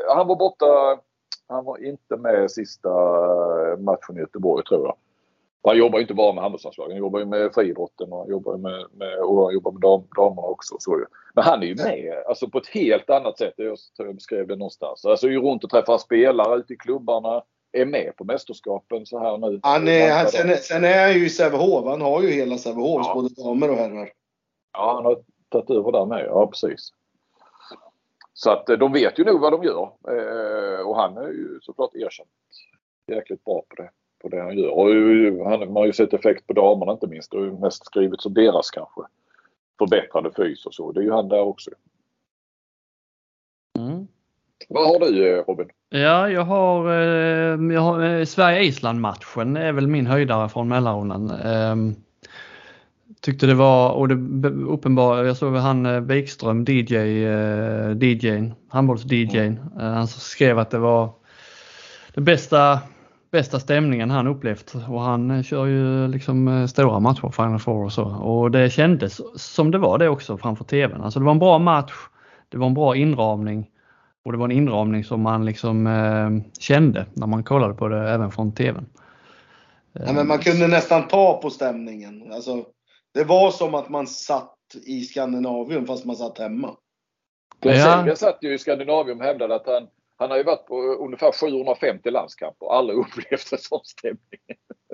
[0.10, 1.00] han var borta.
[1.48, 4.98] Han var inte med sista eh, matchen i Göteborg tror jag.
[5.65, 6.91] Han jobbar ju inte bara med handbollslandslaget.
[6.91, 10.04] Han jobbar ju med friidrotten och han jobbar med, med, och han jobbar med dam,
[10.15, 10.76] damerna också.
[10.80, 11.06] Så.
[11.34, 13.54] Men han är ju med alltså på ett helt annat sätt.
[13.58, 15.06] Jag tror jag beskrev det någonstans.
[15.06, 17.43] Alltså ju runt och träffar spelare ute i klubbarna.
[17.71, 19.60] Är med på mästerskapen så här nu.
[19.63, 21.86] Han är, han, sen, är- sen är han ju i Sävehof.
[21.86, 23.13] Han har ju hela Sävehof, Ja.
[23.13, 24.10] både damer och herrar.
[24.73, 26.26] Ja, han har tagit över där med.
[26.26, 26.89] Ja, precis.
[28.34, 29.91] Så att eh, de vet ju nog vad de gör.
[30.08, 32.30] Eh, och han är ju såklart erkänt
[33.08, 33.89] jäkligt bra på det,
[34.24, 34.70] på det han gör.
[34.70, 37.32] Och han, man har ju sett effekt på damerna inte minst.
[37.32, 39.02] Det har ju mest skrivits om deras kanske
[39.78, 40.92] förbättrade fys och så.
[40.92, 41.72] Det är ju han där också.
[43.80, 44.08] Mm.
[44.70, 45.68] Vad har du eh, Robin?
[45.90, 51.32] Ja, jag har, eh, jag har eh, Sverige-Island-matchen är väl min höjdare från mellanrundan.
[51.32, 51.76] Eh,
[53.22, 56.96] tyckte det var, och det uppenbar, jag såg han Wikström, DJ,
[58.02, 61.10] DJn, handbolls-DJn, eh, han skrev att det var
[62.14, 62.80] den bästa,
[63.34, 67.86] bästa stämningen han upplevt och han eh, kör ju liksom eh, stora matcher, Final Four
[67.86, 68.04] och så.
[68.04, 71.02] Och det kändes som det var det också framför TVn.
[71.02, 71.93] Alltså det var en bra match,
[72.50, 73.69] det var en bra inramning.
[74.26, 78.10] Och det var en inramning som man liksom eh, kände när man kollade på det
[78.10, 78.86] även från TVn.
[79.93, 82.32] Ja, men man kunde nästan ta på stämningen.
[82.32, 82.65] Alltså,
[83.13, 86.76] det var som att man satt i Skandinavien fast man satt hemma.
[87.60, 88.15] Ja.
[88.15, 92.10] satt ju i Skandinavien och hävdade att han, han har ju varit på ungefär 750
[92.10, 94.41] landskamper och aldrig upplevt en sån stämning.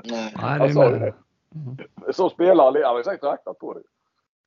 [0.04, 0.34] Nej.
[0.36, 1.14] Han ju det.
[1.56, 1.78] Mm.
[2.14, 3.84] Som spelare hade säkert räknat på det.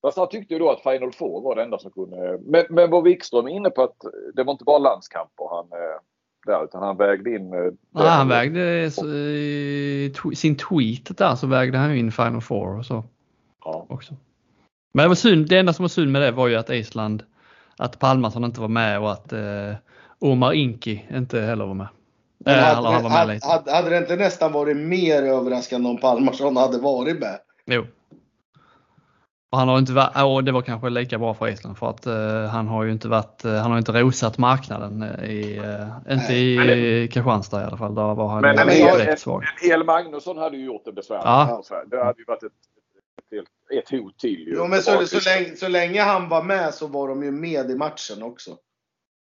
[0.02, 2.38] Fast han tyckte ju då att Final Four var det enda som kunde...
[2.42, 3.96] Men, men var Wikström inne på att
[4.34, 6.00] det var inte bara landskamper han eh,
[6.46, 7.52] där utan han vägde in...
[7.52, 8.90] Eh, ja, han vägde
[10.34, 13.04] sin tweet där så vägde han in Final Four och så.
[13.64, 13.86] Ja.
[13.88, 14.14] Också.
[14.92, 17.22] Men det, var synd, det enda som var synd med det var ju att Island,
[17.78, 19.74] att Palmarsson inte var med och att eh,
[20.22, 21.88] Omar Inki inte heller var med.
[22.46, 26.00] Äh, hade, han var med hade, hade, hade det inte nästan varit mer överraskande om
[26.00, 27.38] Palmarsson hade varit med?
[27.66, 27.86] Jo.
[29.52, 32.06] Och han har inte varit, och det var kanske lika bra för Island för att
[32.06, 36.32] uh, han har ju inte varit, uh, han har inte rosat marknaden i, uh, inte
[36.32, 37.94] Nej, i Kristianstad i alla fall.
[37.94, 39.42] Där var han men, direkt svag.
[39.42, 41.24] En hel Magnusson hade ju gjort det besvärligt.
[41.24, 41.62] Ja.
[41.86, 42.52] Det hade ju varit ett,
[43.32, 44.46] ett, ett hot till.
[44.46, 44.54] Ju.
[44.56, 47.70] Jo, men så, så, länge, så länge han var med så var de ju med
[47.70, 48.50] i matchen också.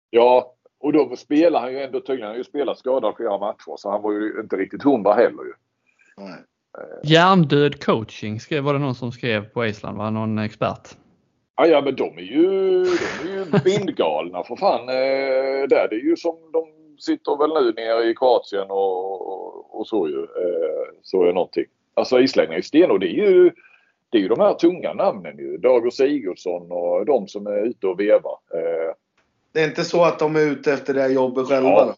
[0.09, 2.21] Ja, och då spelar han ju ändå tydligen.
[2.21, 5.43] Han har ju spelat skadad flera matcher så han var ju inte riktigt hundra heller
[5.43, 5.53] ju.
[6.17, 6.37] Nej.
[7.03, 10.89] Hjärndöd coaching skrev, var det någon som skrev på Island, var någon expert?
[11.55, 14.89] Ja, ja men de är ju, de är ju bindgalna för fan.
[14.89, 15.87] Eh, där.
[15.89, 16.65] Det är ju som de
[16.99, 20.19] sitter väl nu nere i Kroatien och, och, och så ju.
[20.19, 21.65] Eh, så är någonting.
[21.93, 23.51] Alltså islänningar i stenhård, det är ju
[24.09, 25.57] det är ju de här tunga namnen ju.
[25.57, 28.37] Dago Sigurdsson och de som är ute och vevar.
[28.53, 28.93] Eh,
[29.53, 31.69] det är inte så att de är ute efter det här jobbet själva?
[31.69, 31.95] Ja,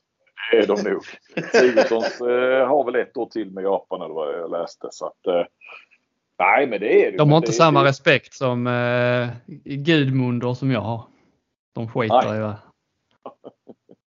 [0.52, 1.04] det är de nog.
[1.52, 4.88] Sigurdssons eh, har väl ett år till med Japan eller vad jag läste.
[4.92, 5.46] Så att, eh,
[6.40, 7.18] nej, men det är det.
[7.18, 7.90] De har inte samma det.
[7.90, 9.30] respekt som eh,
[9.64, 11.04] Gudmunder som jag har.
[11.74, 12.38] De skiter nej.
[12.38, 12.56] i det.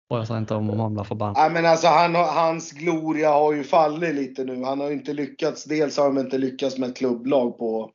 [0.09, 1.37] Och jag säger inte om han blir förbannad.
[1.37, 4.64] Nej, men alltså han, hans gloria har ju fallit lite nu.
[4.64, 5.64] Han har ju inte lyckats.
[5.64, 7.90] Dels har han inte lyckats med ett klubblag på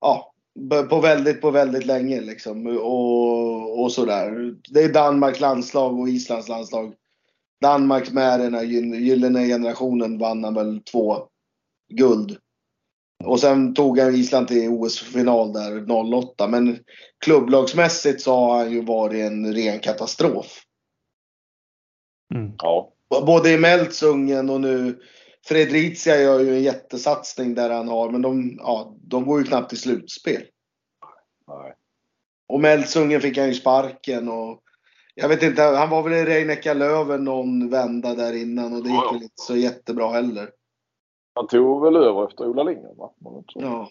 [0.00, 0.32] ja,
[0.90, 2.66] på väldigt, på väldigt länge liksom.
[2.66, 4.54] Och, och sådär.
[4.68, 6.94] Det är Danmarks landslag och Islands landslag.
[7.60, 11.16] Danmark med den här gyllene generationen vann han väl två
[11.92, 12.38] guld.
[13.24, 16.48] Och sen tog han Island till OS-final där 08.
[16.48, 16.78] Men
[17.24, 20.62] klubblagsmässigt så har han ju varit en ren katastrof.
[22.34, 22.52] Mm.
[22.58, 22.92] Ja.
[23.26, 24.98] Både i Meltsungen och nu
[25.48, 29.68] Fredricia gör ju en jättesatsning där han har, men de, ja, de går ju knappt
[29.68, 30.42] till slutspel.
[31.46, 31.74] Nej.
[32.48, 34.62] Och Meltsungen fick han ju sparken och
[35.14, 38.90] jag vet inte, han var väl i Reinecka Löven någon vända där innan och det
[38.90, 40.50] gick väl inte så jättebra heller.
[41.34, 43.12] Han tog väl över efter Ola Lindgren va?
[43.54, 43.88] Ja.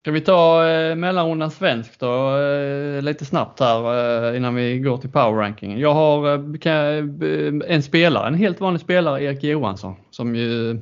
[0.00, 4.98] Ska vi ta eh, mellanrundan svensk då eh, lite snabbt här eh, innan vi går
[4.98, 5.78] till power ranking.
[5.78, 6.28] Jag har
[6.66, 10.80] eh, eh en spelare, en helt vanlig spelare, Erik Johansson, som ju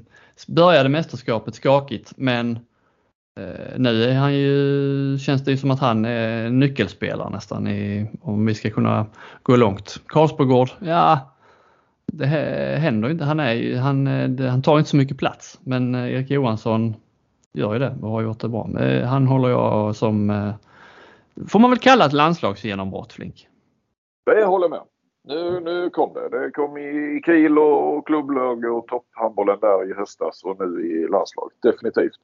[0.48, 2.58] började mästerskapet skakigt men
[3.40, 8.10] eh, nu är han ju, känns det ju som att han är nyckelspelare nästan i,
[8.20, 9.06] om vi ska kunna
[9.42, 10.00] gå långt.
[10.06, 10.70] Karlsbogård?
[10.80, 11.34] ja
[12.06, 12.26] det
[12.78, 13.24] händer inte.
[13.24, 16.94] Han, är, han, eh, han tar inte så mycket plats men eh, Erik Johansson
[17.54, 18.68] gör ju det och har gjort det bra.
[19.06, 20.54] Han håller jag som, eh,
[21.48, 23.48] får man väl kalla ett landslagsgenombrott Flink?
[24.26, 24.82] Det håller jag med.
[25.28, 26.28] Nu, nu kom det.
[26.28, 31.58] Det kom i Kiel och klubblag och topphandbollen där i höstas och nu i landslaget.
[31.62, 32.16] Definitivt.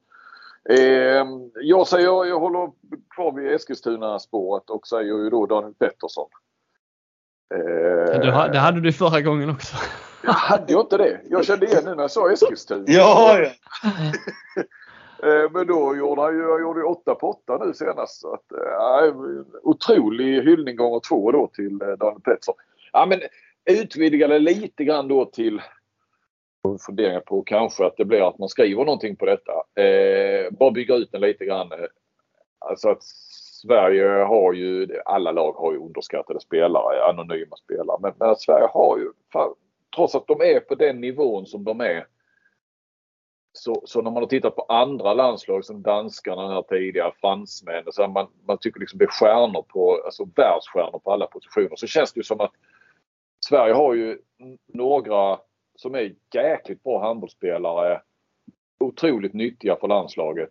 [0.69, 1.25] Eh,
[1.61, 2.71] jag säger, jag håller
[3.15, 6.29] kvar vid Eskilstuna-spåret och säger ju då Daniel Pettersson.
[7.53, 8.19] Eh,
[8.51, 9.75] det hade du förra gången också.
[10.23, 11.21] Jag hade jag inte det?
[11.29, 12.83] Jag kände igen nu när jag sa Eskilstuna.
[12.87, 13.49] Ja, ja.
[15.23, 18.21] Eh, men då gjorde han ju, jag gjorde 8 på 8 nu senast.
[18.21, 19.15] Så att, äh,
[19.63, 22.55] otrolig hyllning gånger två då till eh, Daniel Pettersson.
[22.93, 23.19] Ja, men
[23.65, 25.61] utvidgade lite grann då till
[26.87, 29.81] funderingar på kanske att det blir att man skriver någonting på detta.
[29.81, 31.71] Eh, bara bygga ut den lite grann.
[32.59, 33.03] Alltså att
[33.61, 37.97] Sverige har ju, alla lag har ju underskattade spelare, anonyma spelare.
[38.01, 39.11] Men, men Sverige har ju,
[39.95, 42.05] trots att de är på den nivån som de är,
[43.53, 48.07] så, så, när man har tittat på andra landslag som danskarna här tidigare, fransmän, så
[48.07, 51.75] man, man tycker liksom det är stjärnor på, alltså världsstjärnor på alla positioner.
[51.75, 52.51] Så känns det ju som att
[53.45, 54.19] Sverige har ju
[54.67, 55.39] några
[55.75, 58.01] som är jäkligt bra handbollsspelare.
[58.79, 60.49] Otroligt nyttiga för landslaget.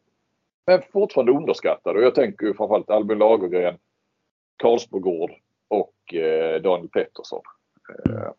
[0.66, 1.98] Men fortfarande underskattade.
[1.98, 3.78] Och jag tänker ju framförallt Albin Lagergren,
[4.56, 5.30] Karlsbogård
[5.68, 7.42] och eh, Daniel Pettersson.
[7.88, 8.32] Eh, Eh,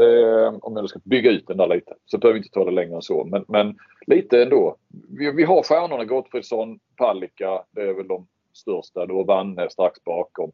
[0.00, 1.94] Eh, om jag ska bygga ut den där lite.
[2.06, 3.24] Så behöver vi inte ta det längre än så.
[3.24, 4.76] Men, men lite ändå.
[5.18, 7.64] Vi, vi har stjärnorna Gottfridsson, Palicka.
[7.70, 9.06] Det är väl de största.
[9.06, 10.52] Då Vanne strax bakom.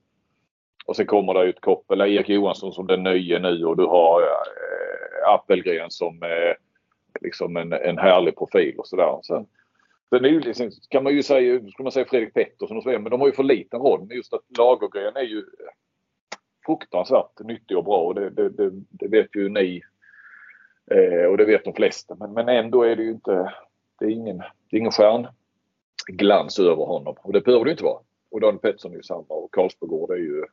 [0.86, 4.22] Och sen kommer det ut Koppel, Erik Johansson som den nya nu och du har
[4.22, 6.54] eh, Appelgren som eh,
[7.20, 9.18] liksom en, en härlig profil och sådär.
[9.22, 9.46] Sen,
[10.10, 12.88] sen är ju liksom, kan man ju säga, skulle man säga Fredrik Pettersson och så
[12.88, 14.04] vidare, men de har ju för liten roll.
[14.06, 15.44] Men just att Lagergren är ju
[16.68, 19.82] fruktansvärt nyttig och bra och det, det, det, det vet ju ni
[20.90, 22.14] eh, och det vet de flesta.
[22.14, 23.52] Men, men ändå är det ju inte,
[23.98, 28.00] det är ingen, det är ingen stjärnglans över honom och det behöver det inte vara.
[28.30, 30.44] Och Daniel Pettersson är ju samma och Karlsbogård är ju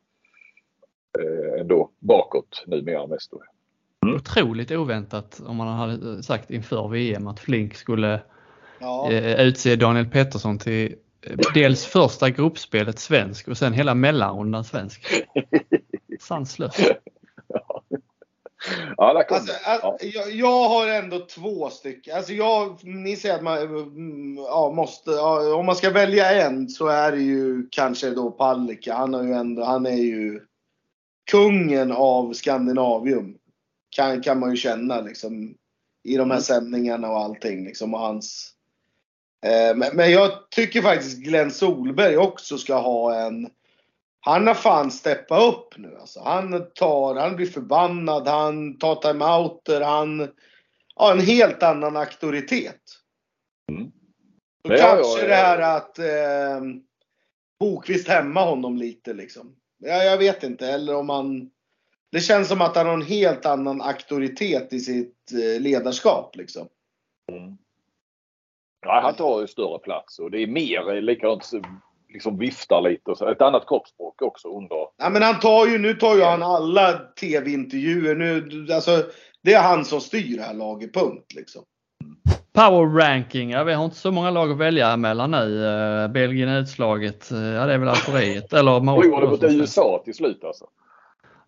[1.20, 3.32] eh, ändå bakåt numera mest.
[3.32, 3.42] Då.
[4.04, 4.16] Mm.
[4.16, 8.22] Otroligt oväntat om man hade sagt inför VM att Flink skulle
[8.80, 9.12] ja.
[9.12, 15.08] eh, utse Daniel Pettersson till eh, dels första gruppspelet svensk och sen hela mellanrundan svensk.
[16.26, 16.80] Sanslöst.
[17.48, 17.84] ja.
[18.98, 19.98] Ja, alltså, ja.
[20.02, 22.18] Jag, jag, har ändå två stycken.
[22.18, 26.70] Alltså jag, ni säger att man mm, ja, måste, ja, om man ska välja en
[26.70, 28.96] så är det ju kanske då Palicka.
[28.96, 30.42] Han, har ju ändå, han är ju
[31.32, 33.38] kungen av Skandinavium.
[33.90, 35.56] Kan, kan man ju känna liksom
[36.04, 36.42] i de här mm.
[36.42, 37.66] sändningarna och allting.
[37.66, 38.54] Liksom, och hans,
[39.46, 43.50] eh, men, men jag tycker faktiskt Glenn Solberg också ska ha en
[44.26, 46.20] han har fan steppat upp nu alltså.
[46.20, 50.32] Han tar, han blir förbannad, han tar timeouter, han
[50.96, 52.82] har en helt annan auktoritet.
[53.72, 53.92] Mm.
[54.64, 56.62] Och kanske ja, det här att eh,
[57.60, 59.56] Bokvist hämma honom lite liksom.
[59.78, 60.68] Ja, jag vet inte.
[60.68, 61.50] Eller om han...
[62.12, 66.68] Det känns som att han har en helt annan auktoritet i sitt eh, ledarskap liksom.
[67.32, 67.58] Mm.
[68.82, 71.52] Ja, han tar ju större plats och det är mer likadant
[72.16, 73.12] liksom viftar lite.
[73.12, 73.30] Och så.
[73.30, 74.78] Ett annat kroppsspråk också under...
[74.98, 78.16] Ja, men han tar ju, nu tar ju han alla tv-intervjuer.
[78.16, 79.04] Nu, alltså,
[79.44, 81.34] det är han som styr det här laget, punkt.
[81.36, 81.64] Liksom.
[82.54, 85.38] Power ranking, ja, vi har inte så många lag att välja mellan nu.
[85.38, 89.02] Uh, Belgien är utslaget, uh, ja det är väl Algeriet eller Marocko.
[89.02, 90.66] Förlorade mot USA till slut alltså.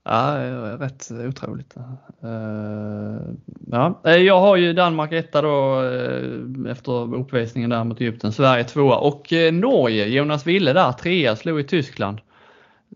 [0.09, 0.37] Ja,
[0.79, 1.75] rätt otroligt.
[2.23, 3.33] Eh,
[3.71, 4.01] ja.
[4.05, 8.33] Eh, jag har ju Danmark etta då eh, efter uppvisningen där mot Egypten.
[8.33, 12.21] Sverige tvåa och Norge, Jonas Wille där trea, slog i Tyskland.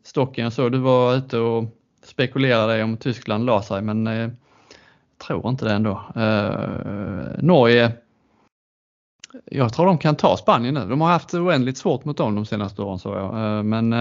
[0.03, 1.63] Stocken, jag såg du var ute och
[2.03, 4.31] spekulerade om Tyskland la sig men jag
[5.27, 6.01] tror inte det ändå.
[7.37, 7.91] Norge,
[9.45, 10.85] jag tror de kan ta Spanien nu.
[10.85, 13.65] De har haft oändligt svårt mot dem de senaste åren så jag.
[13.65, 13.93] Men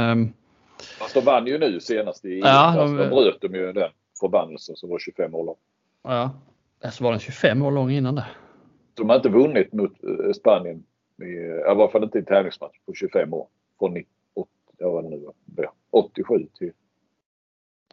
[0.82, 3.90] Fast de vann ju nu senast i ja, de, de bröt de ju den
[4.20, 5.56] förbannelsen som var 25 år lång.
[6.02, 6.30] Ja,
[6.84, 8.26] alltså var den 25 år lång innan det?
[8.94, 10.84] De har inte vunnit mot eh, Spanien,
[11.22, 13.46] i, i alla fall inte i tävlingsmatch på 25 år.
[13.78, 13.90] Från
[14.34, 15.26] 80, ja, nu,
[15.90, 16.72] 87 till...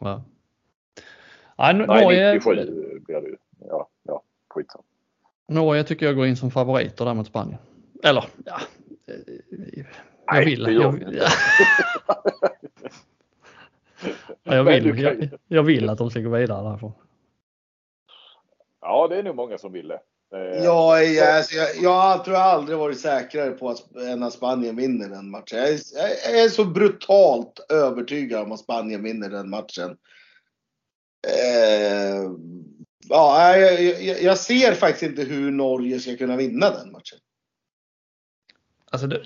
[0.00, 0.22] Ja.
[1.56, 2.34] Ja, Nej, Norge...
[2.34, 3.36] 97 blir det ju.
[3.68, 4.84] Ja, ja skitsamma.
[5.48, 7.58] Norge tycker jag går in som favoriter där mot Spanien.
[8.04, 8.60] Eller ja,
[9.06, 9.84] eh,
[10.36, 10.62] jag vill.
[14.44, 16.92] Nej, jag, jag, jag, vill jag, jag, vill att de ska gå vidare därifrån.
[18.80, 20.00] Ja, det är nog många som vill det.
[20.34, 24.32] Eh, jag, är, alltså, jag, jag tror jag aldrig varit säkrare på att, än att
[24.32, 25.58] Spanien vinner den matchen.
[25.58, 25.80] Jag är,
[26.32, 29.96] jag är, så brutalt övertygad om att Spanien vinner den matchen.
[31.26, 32.30] Eh,
[33.08, 37.18] ja, jag, jag, ser faktiskt inte hur Norge ska kunna vinna den matchen.
[38.90, 39.22] Alltså det,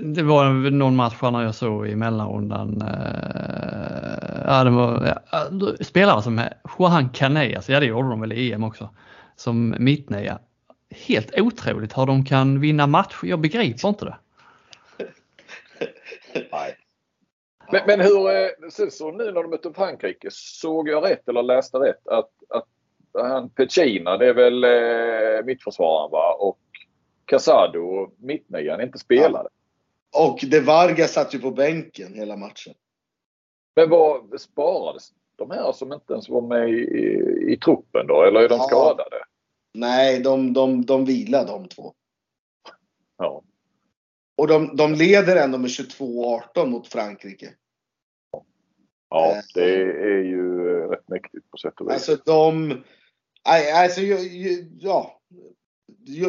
[0.00, 2.82] det, var någon match när jag såg i mellanrundan.
[2.82, 5.50] Eh, ja, det var ja,
[5.80, 6.40] spelare som
[6.78, 8.88] Juan Canet, alltså, ja det gjorde de väl i EM också,
[9.36, 10.38] som mittnia.
[11.06, 13.26] Helt otroligt hur de kan vinna matcher.
[13.26, 14.16] Jag begriper inte det.
[16.52, 16.76] Nej.
[17.72, 18.48] Men, men hur, eh,
[18.90, 22.66] så nu när de mötte Frankrike, såg jag rätt eller läste rätt att, att
[23.22, 26.36] han Pecina, det är väl eh, mittförsvararen va?
[26.38, 26.58] Och
[27.26, 29.48] Casado och mittnian inte spelade.
[30.12, 30.30] Ja.
[30.30, 32.74] Och De Varga satt ju på bänken hela matchen.
[33.76, 38.22] Men vad sparades de här som inte ens var med i, i, i truppen då?
[38.22, 38.64] Eller är de ja.
[38.68, 39.16] skadade?
[39.74, 41.94] Nej, de, de, de vilar de två.
[43.16, 43.42] Ja.
[44.36, 47.54] Och de, de leder ändå med 22-18 mot Frankrike.
[49.08, 49.42] Ja, eh.
[49.54, 51.92] det är ju rätt mäktigt på sätt och vis.
[51.94, 52.82] Alltså de...
[53.74, 54.00] Alltså,
[54.78, 55.20] ja,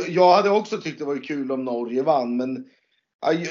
[0.07, 2.69] jag hade också tyckt det var kul om Norge vann, men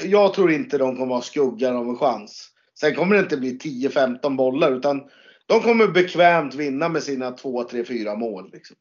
[0.03, 2.51] jag tror inte de kommer ha skuggan av en chans.
[2.79, 5.09] Sen kommer det inte bli 10-15 bollar, utan
[5.45, 8.49] de kommer bekvämt vinna med sina 2, 3, 4 mål.
[8.53, 8.77] Liksom.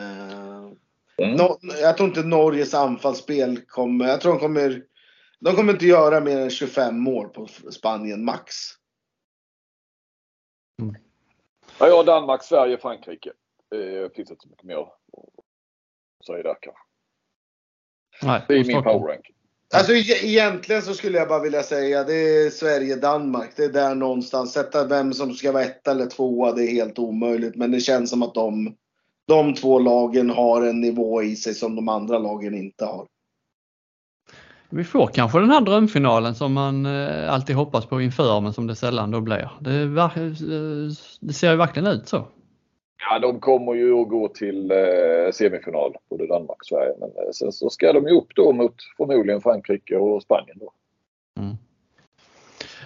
[0.00, 0.72] Uh,
[1.18, 1.36] mm.
[1.36, 4.08] no, jag tror inte Norges anfallsspel kommer...
[4.08, 4.84] Jag tror de kommer...
[5.40, 8.54] De kommer inte göra mer än 25 mål på Spanien max.
[10.82, 10.94] Mm.
[11.78, 13.32] Ja, jag Danmark, Sverige, Frankrike.
[13.70, 16.82] Det finns inte så mycket mer att säga där kanske.
[18.22, 19.30] Nej, det är min power rank.
[19.74, 23.50] Alltså e- egentligen så skulle jag bara vilja säga det är Sverige-Danmark.
[23.56, 24.52] Det är där någonstans.
[24.52, 27.56] Sätta vem som ska vara etta eller tvåa det är helt omöjligt.
[27.56, 28.76] Men det känns som att de,
[29.28, 33.06] de två lagen har en nivå i sig som de andra lagen inte har.
[34.68, 38.66] Vi får kanske den här drömfinalen som man eh, alltid hoppas på inför men som
[38.66, 39.50] det sällan då blir.
[39.60, 40.26] Det, eh,
[41.20, 42.26] det ser ju verkligen ut så.
[43.10, 44.76] Ja, de kommer ju att gå till eh,
[45.32, 46.92] semifinal, både Danmark och Sverige.
[47.00, 50.58] Men eh, sen så ska de ju upp då mot förmodligen Frankrike och Spanien.
[50.60, 50.72] Då.
[51.40, 51.56] Mm.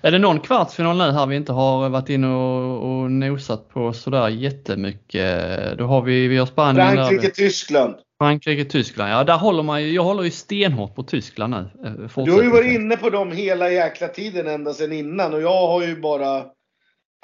[0.03, 3.93] Är det någon kvartsfinal nu här vi inte har varit inne och, och nosat på
[3.93, 5.79] sådär jättemycket?
[5.79, 7.95] Då har vi, vi har Spanien, där Frankrike, vi- Tyskland.
[8.21, 9.11] Frankrike, Tyskland.
[9.13, 11.89] Ja, där håller man ju, jag håller ju stenhårt på Tyskland nu.
[12.17, 15.43] eh, Du har ju varit inne på dem hela jäkla tiden ända sedan innan och
[15.43, 16.45] jag har ju bara...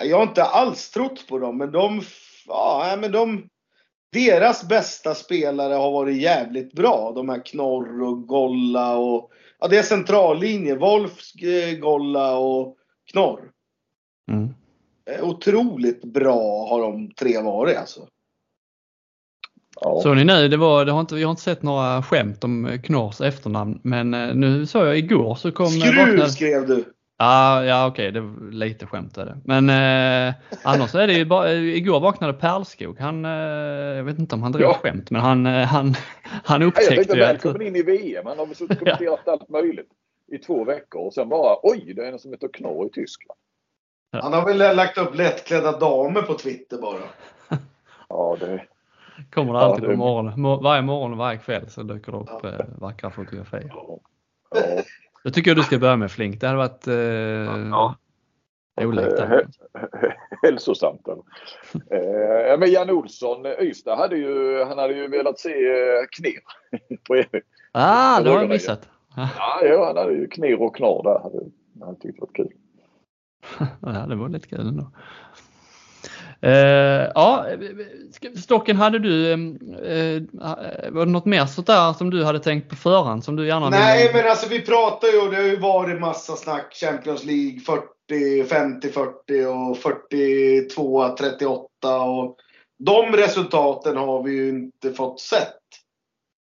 [0.03, 2.01] Jag har inte alls trott på dem men de...
[2.47, 3.49] Ja, men de...
[4.13, 7.13] Deras bästa spelare har varit jävligt bra.
[7.15, 9.31] De här Knorr och Golla och...
[9.59, 10.75] Ja, det är centrallinje.
[10.75, 12.77] Wolf, eh, Golla och
[13.13, 13.51] Knorr.
[14.31, 14.55] Mm.
[15.11, 18.09] Eh, Otroligt bra har de tre varit alltså.
[19.81, 20.01] Ja.
[20.03, 22.79] Såg ni nu, det var, det har inte, jag har inte sett några skämt om
[22.85, 25.67] Knorrs efternamn men eh, nu såg jag igår så kom...
[25.67, 26.94] Skruv vaknade- skrev du.
[27.19, 29.37] Ja, ja okej, det var lite skämt är det.
[29.45, 30.35] Men eh,
[30.65, 32.99] annars så är det ju bara, eh, igår vaknade Pärlskog.
[33.01, 33.31] Han, eh,
[33.97, 34.75] jag vet inte om han drog Ja.
[34.75, 37.29] skämt men han, eh, han, han Ja, jag upptäckte tänkte ju att...
[37.31, 38.27] välkommen in i VM.
[38.27, 39.89] Han har väl suttit och kommenterat allt möjligt
[40.33, 43.39] i två veckor och sen bara oj, det är en som heter Knorr i Tyskland.
[44.23, 46.99] Han har väl lagt upp lättklädda damer på Twitter bara.
[48.09, 48.65] Ja, det,
[49.35, 50.33] Kommer det Ja, alltid det- på morgonen.
[50.35, 53.73] Mo- Varje morgon och varje kväll så dyker det upp eh, vackra fotografier.
[53.75, 53.99] ja.
[55.25, 56.41] Det tycker jag du ska börja med Flink.
[56.41, 56.95] Det hade varit eh,
[57.71, 57.95] Ja.
[58.81, 59.19] olikt.
[59.21, 59.39] Eh.
[60.43, 61.09] Hälsosamt.
[61.09, 61.23] eller?
[62.53, 66.39] Eh, men Jan Olsson, Ystad hade ju, han hade ju velat se eh, Knir
[67.09, 67.27] på EV.
[67.73, 68.89] Ah, det har jag missat.
[69.17, 69.29] Ja,
[69.63, 71.19] ja, han hade ju Knir och Knorr där.
[71.23, 71.39] Hade,
[71.81, 72.53] han tyckte det var kul.
[73.81, 74.91] Ja, det var lite kul ändå.
[76.41, 77.47] Eh, ja,
[78.37, 79.39] Stocken, hade du, eh,
[79.93, 80.23] eh,
[80.91, 83.71] var det något mer sånt där som du hade tänkt på förhand som du gärna
[83.71, 84.23] Nej, ville?
[84.23, 86.75] men alltså vi pratar ju och det har ju varit massa snack.
[86.75, 92.37] Champions League 40, 50, 40 och 42, 38 och
[92.79, 95.59] de resultaten har vi ju inte fått sett.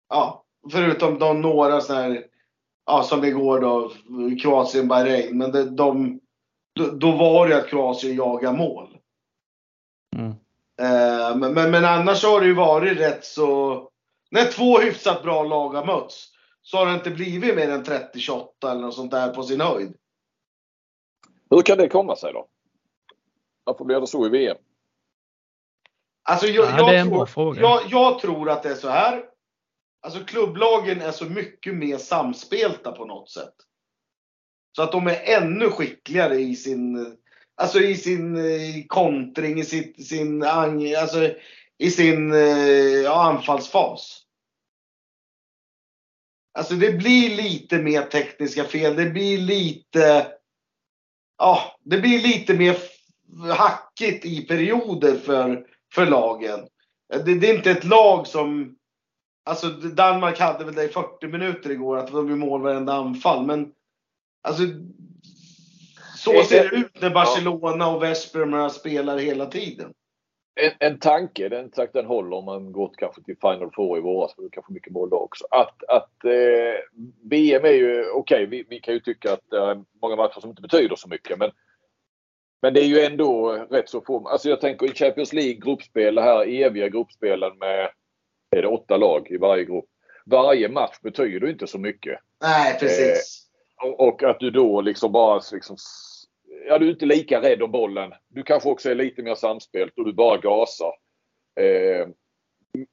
[0.09, 2.25] Ja, förutom de några sådana här,
[2.87, 3.93] ja som igår då,
[4.43, 5.39] Kroatien, Bahrain.
[5.39, 6.21] Men det, de,
[6.75, 8.88] då, då var det att Kroatien jagar mål.
[10.81, 13.91] Eh, men, men, men annars har det ju varit rätt så...
[14.31, 16.29] När två hyfsat bra lag har mötts
[16.63, 19.97] så har det inte blivit mer än 30-28 eller något sånt där på sin höjd.
[21.51, 22.49] Hur kan det komma sig då?
[23.65, 24.57] Varför blir det så i VM?
[26.23, 27.59] Alltså jag, Ja, jag, det är en tror.
[27.59, 29.25] Jag, jag tror att det är så här.
[30.01, 33.55] Alltså klubblagen är så mycket mer samspelta på något sätt.
[34.77, 37.17] Så att de är ännu skickligare i sin,
[37.59, 41.31] alltså i sin eh, kontring, i sitt, sin, alltså
[41.79, 44.23] i sin eh, ja, anfallsfas.
[46.59, 48.97] Alltså det blir lite mer tekniska fel.
[48.97, 50.33] Det blir lite,
[51.39, 52.77] ja, det blir lite mer
[53.55, 56.61] hackigt i perioder för, för lagen.
[57.09, 58.77] Det, det är inte ett lag som,
[59.45, 63.47] alltså Danmark hade väl det i 40 minuter igår, att de gjorde mål varenda anfall.
[63.47, 63.73] Men
[64.43, 64.63] alltså,
[66.29, 69.93] så ser det ut när Barcelona och Vesper spelar hela tiden.
[70.61, 74.01] En, en tanke, den sagt den håller om man gått kanske till Final Four i
[74.01, 74.35] våras.
[74.35, 75.47] För det kanske mycket mål då också.
[75.51, 76.81] Att, att eh,
[77.23, 80.51] VM är ju, okej vi, vi kan ju tycka att det är många matcher som
[80.51, 81.39] inte betyder så mycket.
[81.39, 81.51] Men,
[82.63, 84.29] men det är ju ändå rätt så få.
[84.29, 87.91] Alltså jag tänker i Champions League gruppspel, det här eviga gruppspelen med
[88.57, 89.85] är det åtta lag i varje grupp.
[90.27, 92.21] Varje match betyder inte så mycket.
[92.43, 93.47] Nej, precis.
[93.83, 95.77] Och, och att du då liksom bara liksom,
[96.67, 98.13] ja, du är inte lika rädd om bollen.
[98.29, 100.93] Du kanske också är lite mer samspelt och du bara gasar.
[101.61, 102.09] Eh,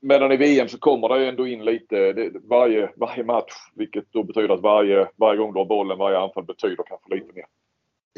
[0.01, 3.53] medan i VM så kommer det ändå in lite det, varje, varje match.
[3.75, 7.33] Vilket då betyder att varje, varje gång du har bollen, varje anfall betyder kanske lite
[7.33, 7.45] mer.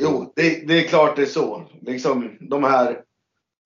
[0.02, 1.64] Jo, det, det är klart det är så.
[1.82, 3.04] Liksom de här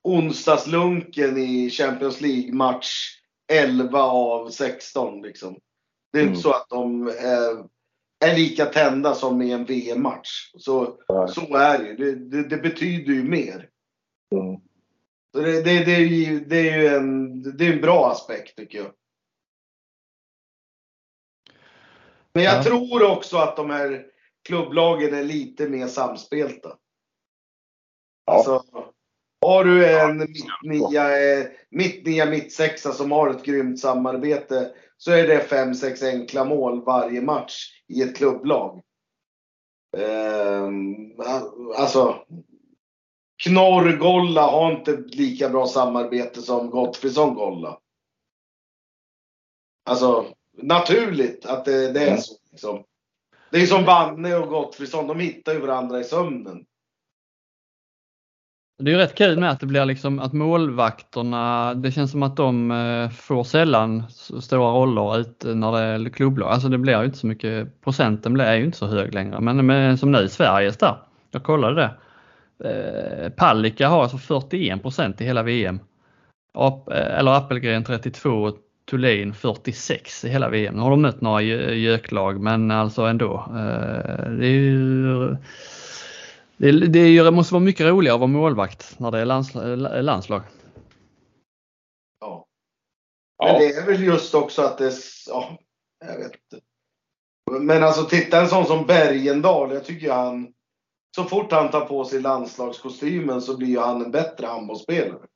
[0.04, 3.18] onsdagslunken i Champions League match
[3.54, 5.60] 11 av 16 liksom.
[6.14, 6.34] Det är Mm.
[6.34, 7.64] inte så att de är,
[8.22, 10.52] är lika tända som i en VM-match.
[10.58, 10.98] Så,
[11.30, 11.96] så är det ju.
[11.96, 13.70] Det, det, det betyder ju mer.
[14.36, 14.62] Mm.
[15.36, 18.58] Så det, det, det, är ju, det är ju en, det är en bra aspekt
[18.58, 18.92] tycker jag.
[22.34, 22.64] Men jag Ja.
[22.64, 24.06] tror också att de här
[24.48, 26.78] klubblagen är lite mer samspelta.
[28.26, 28.34] Ja.
[28.34, 28.64] Alltså,
[29.42, 34.72] Har du en mittnia, eh, mittnia, mittsexa som har ett grymt samarbete
[35.04, 38.82] så är det fem sex enkla mål varje match i ett klubblag.
[39.98, 41.22] Ehm,
[41.78, 42.26] alltså,
[43.44, 47.80] Knorr Golla har inte lika bra samarbete som Gottfridsson Golla.
[49.86, 50.26] Alltså
[50.58, 52.34] naturligt att det, det är så.
[52.52, 52.84] Liksom.
[53.52, 56.66] Det är som Vanne och Gottfridsson, de hittar ju varandra i sömnen.
[58.82, 62.24] Det är ju rätt kul med att det blir liksom att målvakterna, det känns som
[62.24, 64.04] att de eh, får sällan
[64.42, 66.52] stora roller ut eh, när det är klubblag.
[66.52, 69.40] Alltså det blir ju inte så mycket, procenten är ju inte så hög längre.
[69.40, 70.96] Men med, som nu i Sveriges där,
[71.32, 71.92] jag kollade det.
[72.70, 75.80] Eh, Pallika Palicka har alltså 41 procent i hela VM.
[76.92, 78.56] Eller Appelgren 32 och
[78.90, 80.76] Thulin 46 i hela VM.
[80.76, 83.46] Nu har de mött några göklag men alltså ändå.
[84.40, 85.36] Det är ju
[86.62, 89.52] det, det, måste vara mycket roligare att vara målvakt när det är lands,
[90.02, 90.42] landslag.
[92.20, 92.48] Ja.
[93.44, 94.94] Men det är väl just också att det,
[95.28, 95.58] ja,
[96.06, 96.66] jag vet inte.
[97.60, 100.54] Men alltså titta en sån som Bergendal, jag tycker han,
[101.16, 105.28] så fort han tar på sig landslagskostymen så blir ju han en bättre handbollsspelare.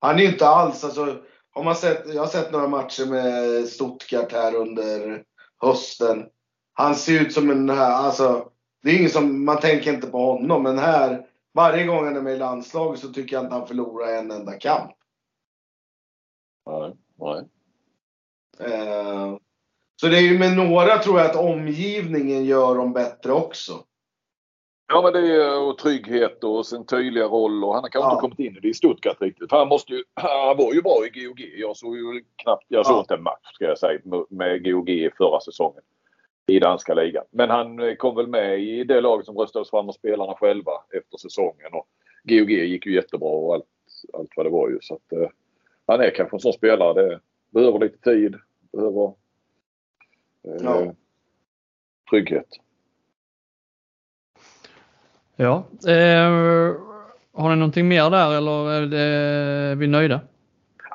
[0.00, 3.68] Han är ju inte alls, alltså, har man sett, jag har sett några matcher med
[3.68, 5.24] Stuttgart här under
[5.62, 6.26] hösten.
[6.72, 8.50] Han ser ut som en, alltså,
[8.86, 12.22] det är ingen som, man tänker inte på honom, men här, varje gång han är
[12.22, 14.92] med i landslaget så tycker jag inte han förlorar en enda kamp.
[16.66, 17.44] Nej, nej.
[18.60, 19.36] Eh,
[20.00, 23.72] så det är ju med några tror jag att omgivningen gör dem bättre också.
[24.88, 28.12] Ja men det är och trygghet och sin tydliga roll och han har kanske ja.
[28.12, 29.50] inte kommit in i det i Stuttgart riktigt.
[29.50, 31.40] Han, måste ju, han var ju bra i GOG.
[31.56, 33.00] Jag såg ju knappt, jag såg ja.
[33.00, 35.82] inte en match ska jag säga med GOG förra säsongen
[36.46, 37.24] i danska ligan.
[37.30, 40.72] Men han eh, kom väl med i det lag som röstades fram av spelarna själva
[40.90, 41.72] efter säsongen.
[41.72, 41.86] Och
[42.22, 43.64] GOG gick ju jättebra och allt,
[44.12, 44.78] allt vad det var ju.
[44.80, 45.28] Så att, uh,
[45.86, 47.08] han är kanske en sån spelare.
[47.08, 47.20] Det
[47.50, 48.36] behöver lite tid.
[48.72, 49.06] Behöver
[50.48, 50.94] uh, ja.
[52.10, 52.48] trygghet.
[55.36, 55.64] Ja.
[55.88, 56.74] Eh,
[57.32, 60.20] har ni någonting mer där eller är, det, är vi nöjda?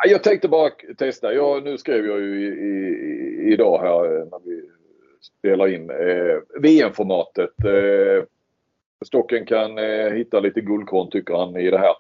[0.03, 1.33] Jag tänkte bara testa.
[1.33, 4.60] Jag, nu skrev jag ju i, i, idag här när vi
[5.21, 5.89] spelar in.
[5.89, 7.65] Eh, VM-formatet.
[7.65, 8.23] Eh,
[9.05, 11.93] Stocken kan eh, hitta lite guldkorn tycker han i det här.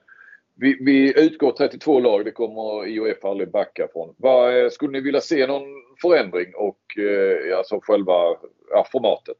[0.55, 4.15] Vi, vi utgår 32 lag, det kommer IOF aldrig backa från.
[4.17, 5.63] Vad, eh, skulle ni vilja se någon
[6.01, 8.13] förändring och eh, alltså själva
[8.71, 9.37] ja, formatet?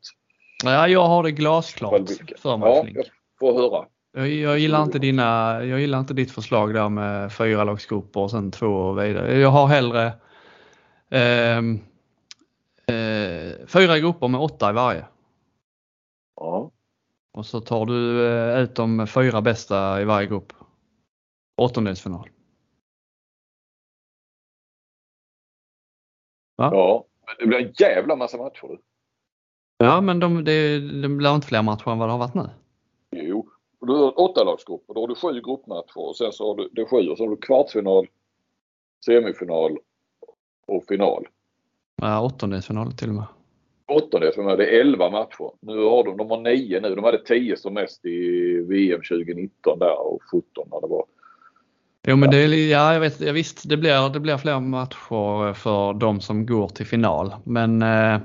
[0.64, 2.70] Ja, jag har det glasklart för mig.
[2.70, 3.06] Ja, jag
[3.40, 3.86] får höra.
[4.14, 8.32] Jag, jag, gillar inte dina, jag gillar inte ditt förslag där med fyra lagsgrupper och
[8.32, 9.40] sen två och vidare.
[9.40, 10.12] Jag har hellre
[11.12, 11.62] Eh,
[13.68, 15.06] fyra grupper med åtta i varje.
[16.36, 16.72] Ja.
[17.32, 20.54] Och så tar du eh, ut de fyra bästa i varje grupp.
[21.58, 22.30] Åttondelsfinal.
[26.56, 26.70] Va?
[26.74, 28.82] Ja, men det blir en jävla massa matcher du.
[29.78, 32.50] Ja, men de, det, det blir inte fler matcher än vad det har varit nu.
[33.12, 34.94] Jo, du har åtta lagsgrupper.
[34.94, 37.30] Då har du sju gruppmatcher och sen så har du, det sju och så har
[37.30, 38.08] du kvartsfinal,
[39.06, 39.78] semifinal
[40.68, 41.28] och final.
[42.02, 43.26] Ja, åttondelsfinal till och med.
[43.88, 45.52] Åttondelsfinal, det är 11 matcher.
[45.60, 46.96] Nu har de, de har 9 nu.
[46.96, 51.06] De hade 10 som mest i VM 2019 där och 17 när det var.
[52.08, 55.54] Jo men det är, ja, jag vet, ja, visst det blir, det blir fler matcher
[55.54, 57.36] för de som går till final.
[57.44, 58.20] Men eh,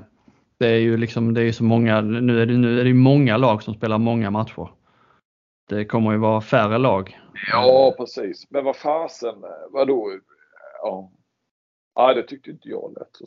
[0.57, 3.37] det är ju liksom, det är så många, nu är det, nu är det många
[3.37, 4.69] lag som spelar många matcher.
[5.69, 7.19] Det kommer ju vara färre lag.
[7.51, 8.47] Ja precis.
[8.49, 9.35] Men vad fasen,
[9.71, 10.19] vadå?
[10.81, 11.11] Ja,
[11.99, 13.25] Ja, det tyckte inte jag lät så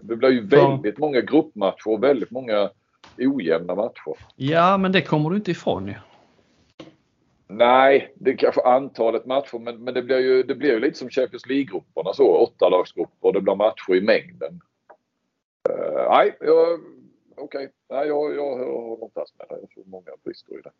[0.00, 1.00] Det blir ju väldigt så...
[1.00, 2.70] många gruppmatcher och väldigt många
[3.18, 4.14] ojämna matcher.
[4.36, 5.94] Ja, men det kommer du inte ifrån ju.
[7.48, 10.98] Nej, det är kanske antalet matcher men, men det, blir ju, det blir ju lite
[10.98, 12.36] som Champions League-grupperna så.
[12.36, 13.32] Åtta lagsgrupper.
[13.32, 14.60] Det blir matcher i mängden.
[15.70, 16.80] Uh, nej, jag,
[17.36, 17.44] okej.
[17.44, 17.68] Okay.
[17.90, 19.58] Nej, jag, jag, jag håller inte alls med dig.
[19.60, 20.72] Jag får många brister i det.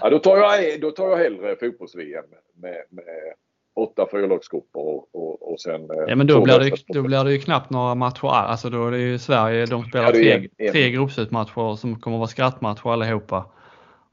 [0.00, 2.24] ja, då, tar jag, då tar jag hellre fotbolls-VM
[2.54, 3.34] med, med
[3.78, 5.88] åtta fyrlagsgrupper och, och, och sen...
[6.08, 8.90] Ja men då blir, det, då blir det ju knappt några matcher Alltså då är
[8.90, 12.92] det ju Sverige, de spelar ja, tre, en, tre gruppslutmatcher som kommer att vara skrattmatcher
[12.92, 13.46] allihopa.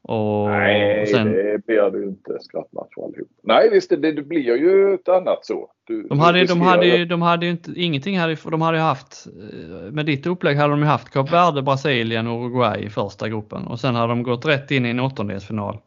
[0.07, 1.31] Och, Nej, sen...
[1.31, 3.31] det blir det ju inte skrattmatcher allihopa.
[3.43, 5.69] Nej visst, det, det blir ju ett annat så.
[5.87, 9.27] Du, de hade, de hade, de hade ju inte, ingenting hade, de hade ju haft,
[9.27, 13.29] eh, med ditt upplägg hade de ju haft Kap Verde, Brasilien och Uruguay i första
[13.29, 15.77] gruppen och sen hade de gått rätt in i en åttondelsfinal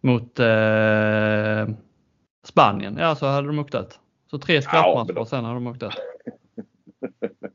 [0.00, 1.74] mot eh,
[2.48, 3.98] Spanien, ja så hade de åkt ut.
[4.30, 5.92] Så tre skrattmatcher ja, sen hade de åkt ut.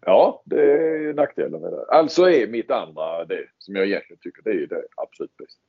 [0.00, 1.86] ja, det är nackdelen med det.
[1.88, 5.60] Alltså är mitt andra det som jag egentligen tycker det är det absolut bästa.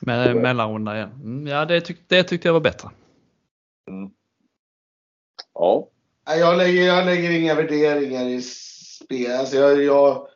[0.00, 1.10] Med mellanrunda igen.
[1.22, 2.88] Mm, ja, det, tyck, det tyckte jag var bättre.
[3.88, 4.10] Mm.
[5.54, 5.88] Ja.
[6.26, 9.32] Jag lägger, jag lägger inga värderingar i spel.
[9.32, 10.26] Alltså jag, jag,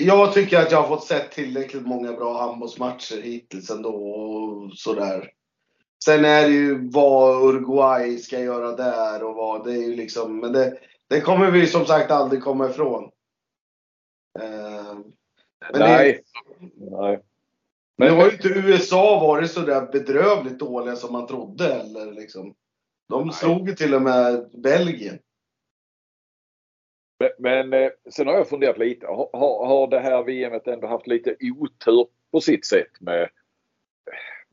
[0.00, 3.94] jag tycker att jag har fått sett tillräckligt många bra handbollsmatcher hittills ändå.
[3.94, 5.30] Och sådär.
[6.04, 9.64] Sen är det ju vad Uruguay ska göra där och vad.
[9.64, 13.10] Det är ju liksom, men det, det kommer vi som sagt aldrig komma ifrån.
[14.38, 14.94] Eh,
[15.72, 16.22] men Nej.
[16.60, 17.20] Det, Nej.
[17.98, 22.12] Men nu har ju inte USA varit så där bedrövligt dåliga som man trodde heller.
[22.12, 22.54] Liksom.
[23.08, 25.18] De slog ju till och med Belgien.
[27.18, 29.06] Men, men eh, sen har jag funderat lite.
[29.06, 33.28] Har, har det här VMet ändå haft lite otur på sitt sätt med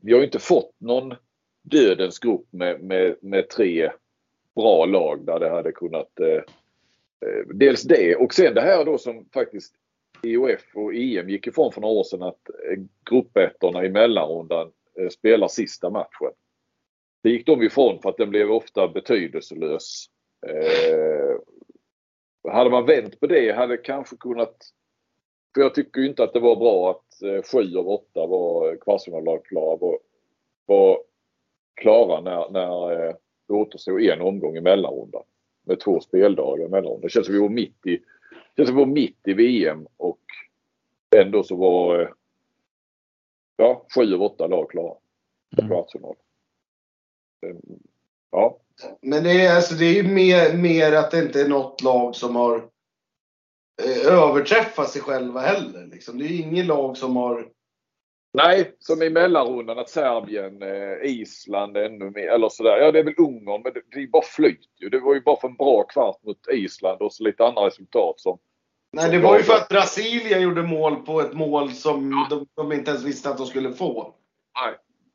[0.04, 1.14] vi har ju inte fått någon
[1.62, 3.90] dödens grupp med, med, med tre
[4.54, 6.42] bra lag där det hade kunnat eh,
[7.28, 9.74] eh dels det och sen det här då som faktiskt
[10.22, 15.08] IOF och EM gick ifrån för några år sedan att eh, gruppettorna i mellanrundan eh,
[15.08, 16.32] spelar sista matchen.
[17.22, 20.06] Det gick de ifrån för att den blev ofta betydelselös.
[20.46, 21.36] Eh,
[22.52, 24.56] hade man vänt på det hade kanske kunnat...
[25.54, 29.44] För jag tycker inte att det var bra att eh, sju av åtta var kvartsfinallag
[29.44, 29.76] klara.
[29.76, 29.98] Var,
[30.66, 30.98] var
[31.74, 33.14] klara när, när eh,
[33.48, 35.22] det återstod en omgång i mellanrundan.
[35.64, 37.00] Med två speldagar i mellanrundan.
[37.00, 38.00] Det känns som vi var mitt i,
[38.56, 40.20] känns som vi var mitt i VM och
[41.16, 42.08] ändå så var eh,
[43.56, 44.94] ja, sju av åtta lag klara.
[45.58, 45.68] Mm.
[45.68, 46.16] Kvartsfinal.
[48.30, 48.58] Ja.
[49.02, 52.16] Men det är, alltså, det är ju mer, mer att det inte är något lag
[52.16, 52.68] som har
[53.82, 55.86] eh, överträffat sig själva heller.
[55.86, 56.18] Liksom.
[56.18, 57.48] Det är ju inget lag som har
[58.36, 62.78] Nej, som i mellanrundan att Serbien, eh, Island ännu mer eller sådär.
[62.78, 64.88] Ja det är väl Ungern men det, det är bara flyt ju.
[64.88, 68.20] Det var ju bara för en bra kvart mot Island och så lite andra resultat
[68.20, 68.38] som...
[68.92, 72.36] Nej det var ju för att Brasilien gjorde mål på ett mål som ja.
[72.36, 74.14] de, de, inte ens visste att de skulle få.
[74.64, 74.74] Nej.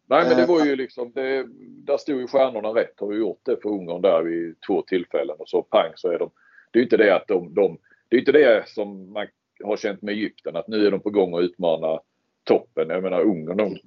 [0.09, 2.99] Nej men det var ju liksom, det, där stod ju stjärnorna rätt.
[2.99, 6.19] Har ju gjort det för Ungern där vid två tillfällen och så pang så är
[6.19, 6.29] de...
[6.71, 7.77] Det är inte det att de, de
[8.09, 9.27] det är inte det som man
[9.63, 11.99] har känt med Egypten att nu är de på gång att utmana
[12.43, 12.89] toppen.
[12.89, 13.77] Jag menar Ungern, de,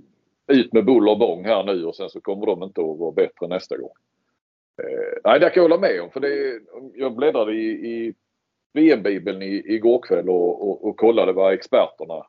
[0.47, 3.13] ut med buller och bång här nu och sen så kommer de inte att vara
[3.13, 3.93] bättre nästa gång.
[4.83, 6.11] Eh, nej, det kan jag hålla med om.
[6.11, 6.61] För det,
[6.95, 8.15] jag bläddrade i, i
[8.73, 12.27] VM-bibeln igår kväll och, och, och kollade vad experterna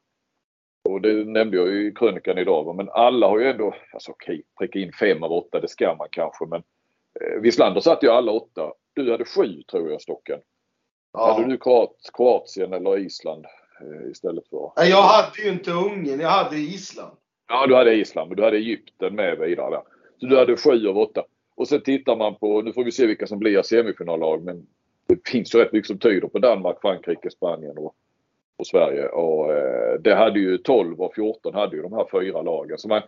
[0.83, 2.75] och det nämnde jag i krönikan idag.
[2.75, 6.07] Men alla har ju ändå, alltså okej, pricka in fem av åtta, det ska man
[6.11, 6.45] kanske.
[6.45, 6.63] Men
[7.21, 8.73] eh, Wislander satte ju alla åtta.
[8.93, 10.39] Du hade sju tror jag Stocken.
[11.13, 11.33] Ja.
[11.33, 11.57] Hade du
[12.13, 13.45] Kroatien eller Island?
[13.81, 14.71] Eh, istället för...
[14.75, 17.17] Jag hade ju inte Ungern, jag hade Island.
[17.47, 19.81] Ja, du hade Island, men du hade Egypten med vidare där.
[20.17, 21.23] Så du hade sju av åtta.
[21.55, 24.67] Och sen tittar man på, nu får vi se vilka som blir semifinallag, men
[25.07, 27.95] det finns ju rätt mycket som tyder på Danmark, Frankrike, Spanien och,
[28.57, 29.07] och Sverige.
[29.07, 32.77] Och eh, det hade ju 12 och 14 hade ju de här fyra lagen.
[32.77, 33.01] Så man,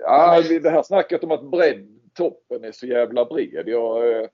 [0.00, 3.68] ja, det här snacket om att bredd, toppen är så jävla bred.
[3.68, 4.28] Jag, eh,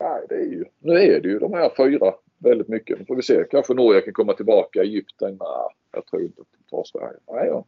[0.00, 2.98] nej, det är ju, nu är det ju de här fyra väldigt mycket.
[2.98, 3.44] Nu får vi se.
[3.50, 4.82] Kanske Norge kan komma tillbaka.
[4.82, 5.36] Egypten?
[5.40, 7.18] Nej, jag tror inte att de tar Sverige.
[7.32, 7.64] Nej, ja.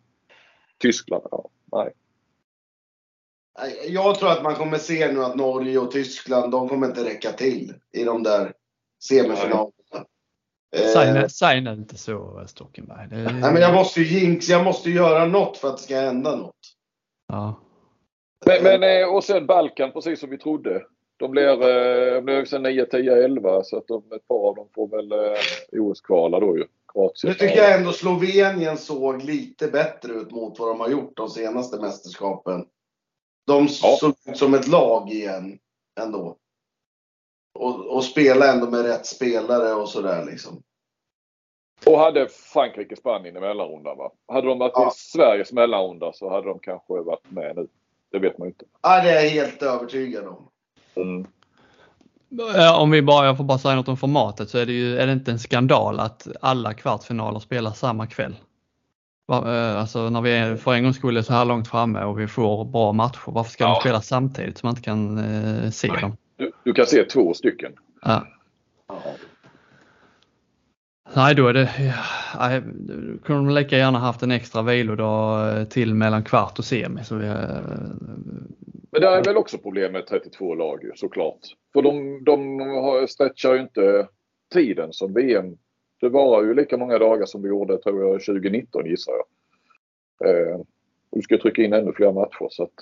[0.78, 1.24] Tyskland?
[1.30, 1.92] Ja, nej.
[3.88, 7.32] Jag tror att man kommer se nu att Norge och Tyskland, de kommer inte räcka
[7.32, 8.52] till i de där
[9.02, 9.70] semifinalerna.
[11.30, 13.08] Säg nu inte så Stockenberg.
[13.10, 13.16] Det...
[13.16, 16.36] Nej, men jag måste ju jinx, jag måste göra något för att det ska hända
[16.36, 16.56] något.
[17.28, 17.60] Ja.
[18.46, 20.82] Men, men, eh, och sen Balkan precis som vi trodde.
[21.16, 24.68] De blir, eh, blir sen 9, 10, 11 så att de, ett par av dem
[24.74, 26.64] får väl eh, OS-kvala då ju.
[27.24, 31.28] Nu tycker jag ändå Slovenien såg lite bättre ut mot vad de har gjort de
[31.28, 32.66] senaste mästerskapen.
[33.46, 33.96] De ja.
[34.00, 35.58] såg ut som ett lag igen
[36.00, 36.36] ändå.
[37.54, 40.62] Och, och spela ändå med rätt spelare och sådär liksom.
[41.86, 44.10] Och hade Frankrike Spanien i mellanrundan va?
[44.28, 44.88] Hade de varit ja.
[44.88, 47.66] i Sveriges mellanrunda så hade de kanske varit med nu.
[48.12, 48.64] Det vet man inte.
[48.82, 50.48] Ja, det är jag helt övertygad om.
[50.94, 51.26] Mm.
[52.74, 55.06] Om vi bara, jag får bara säga något om formatet så är det ju, är
[55.06, 58.36] det inte en skandal att alla kvartsfinaler spelas samma kväll?
[59.32, 62.20] Eh, alltså när vi är för en gångs skull är så här långt framme och
[62.20, 63.74] vi får bra matcher, varför ska ja.
[63.74, 66.00] de spelas samtidigt så man inte kan eh, se Nej.
[66.00, 66.16] dem?
[66.40, 67.72] Du, du, kan se två stycken.
[68.02, 68.26] Ja.
[71.16, 71.70] Nej, då är det...
[72.38, 72.62] Nej,
[73.24, 77.04] kunde de lika gärna haft en extra vilodag eh, till mellan kvart och semi.
[77.04, 77.26] Så vi,
[78.90, 81.40] men det är väl också problem med 32 lag såklart.
[81.72, 84.08] För de, de stretchar ju inte
[84.52, 85.56] tiden som VM.
[86.00, 89.24] Det varar ju lika många dagar som vi gjorde tror jag 2019 gissar jag.
[90.30, 90.60] Eh,
[91.12, 92.74] du ska trycka in ännu fler matcher så att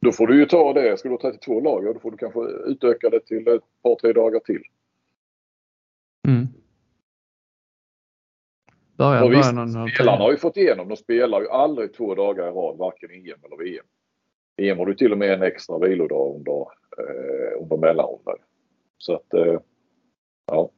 [0.00, 0.98] Då får du ju ta det.
[0.98, 4.12] Ska du ha 32 lag, då får du kanske utöka det till ett par, tre
[4.12, 4.62] dagar till.
[6.28, 6.46] Mm.
[8.96, 10.88] Börja, Och visst, någon, Spelarna har ju fått igenom.
[10.88, 13.86] De spelar ju aldrig två dagar i rad, varken EM eller VM.
[14.56, 16.60] EM har du till och med en extra vilodag under,
[16.98, 18.36] eh, under mellanrundan.
[18.98, 19.60] Så att, eh,
[20.46, 20.70] ja.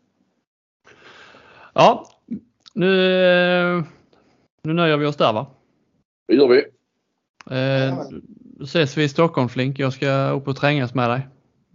[1.75, 2.07] Ja,
[2.75, 3.85] nu, eh,
[4.63, 5.47] nu nöjer vi oss där va?
[6.29, 6.59] Det gör vi.
[7.51, 7.99] Eh,
[8.63, 9.79] ses vi i Stockholm Flink.
[9.79, 11.29] Jag ska upp och trängas med dig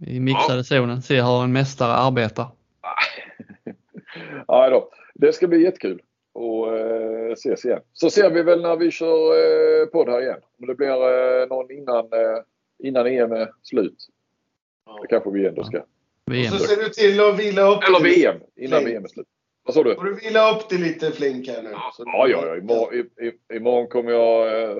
[0.06, 1.02] i mixade zonen.
[1.02, 2.46] Se hur en mästare arbetar.
[4.46, 4.90] ja, då.
[5.14, 7.80] Det ska bli jättekul och eh, ses igen.
[7.92, 10.38] Så ser vi väl när vi kör eh, podd här igen.
[10.60, 12.42] Om det blir eh, någon innan, eh,
[12.78, 14.08] innan EM är slut.
[15.02, 15.84] Det kanske vi ändå ska.
[16.26, 16.52] VM.
[16.52, 18.00] Så ser du till att vila upp Eller.
[18.00, 18.84] VM, innan.
[18.84, 19.26] VM är slut.
[19.66, 19.94] Vad sa du?
[19.94, 21.70] Får du vila upp dig lite Flink här nu.
[21.72, 22.56] Ja, ja, ja.
[22.56, 24.76] Imorgon, i, i, imorgon kommer jag eh,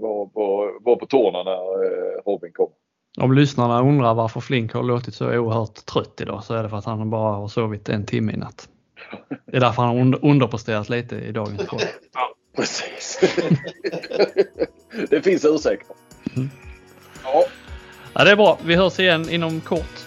[0.00, 2.74] vara på, vara på tårna när eh, Robin kommer.
[3.20, 6.76] Om lyssnarna undrar varför Flink har låtit så oerhört trött idag så är det för
[6.76, 8.68] att han bara har sovit en timme i natt.
[9.46, 11.82] Det är därför han har under- underpresterat lite i dagens podd.
[12.56, 13.20] Precis.
[15.10, 15.96] det finns ursäkter.
[16.36, 16.50] Mm.
[17.24, 17.44] Ja,
[18.14, 18.58] Ja, det är bra.
[18.64, 20.04] Vi hörs igen inom kort.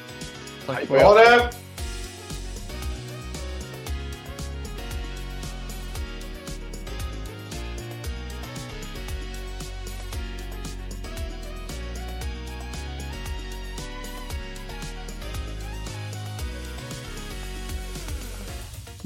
[0.65, 1.49] Tack för Ha det!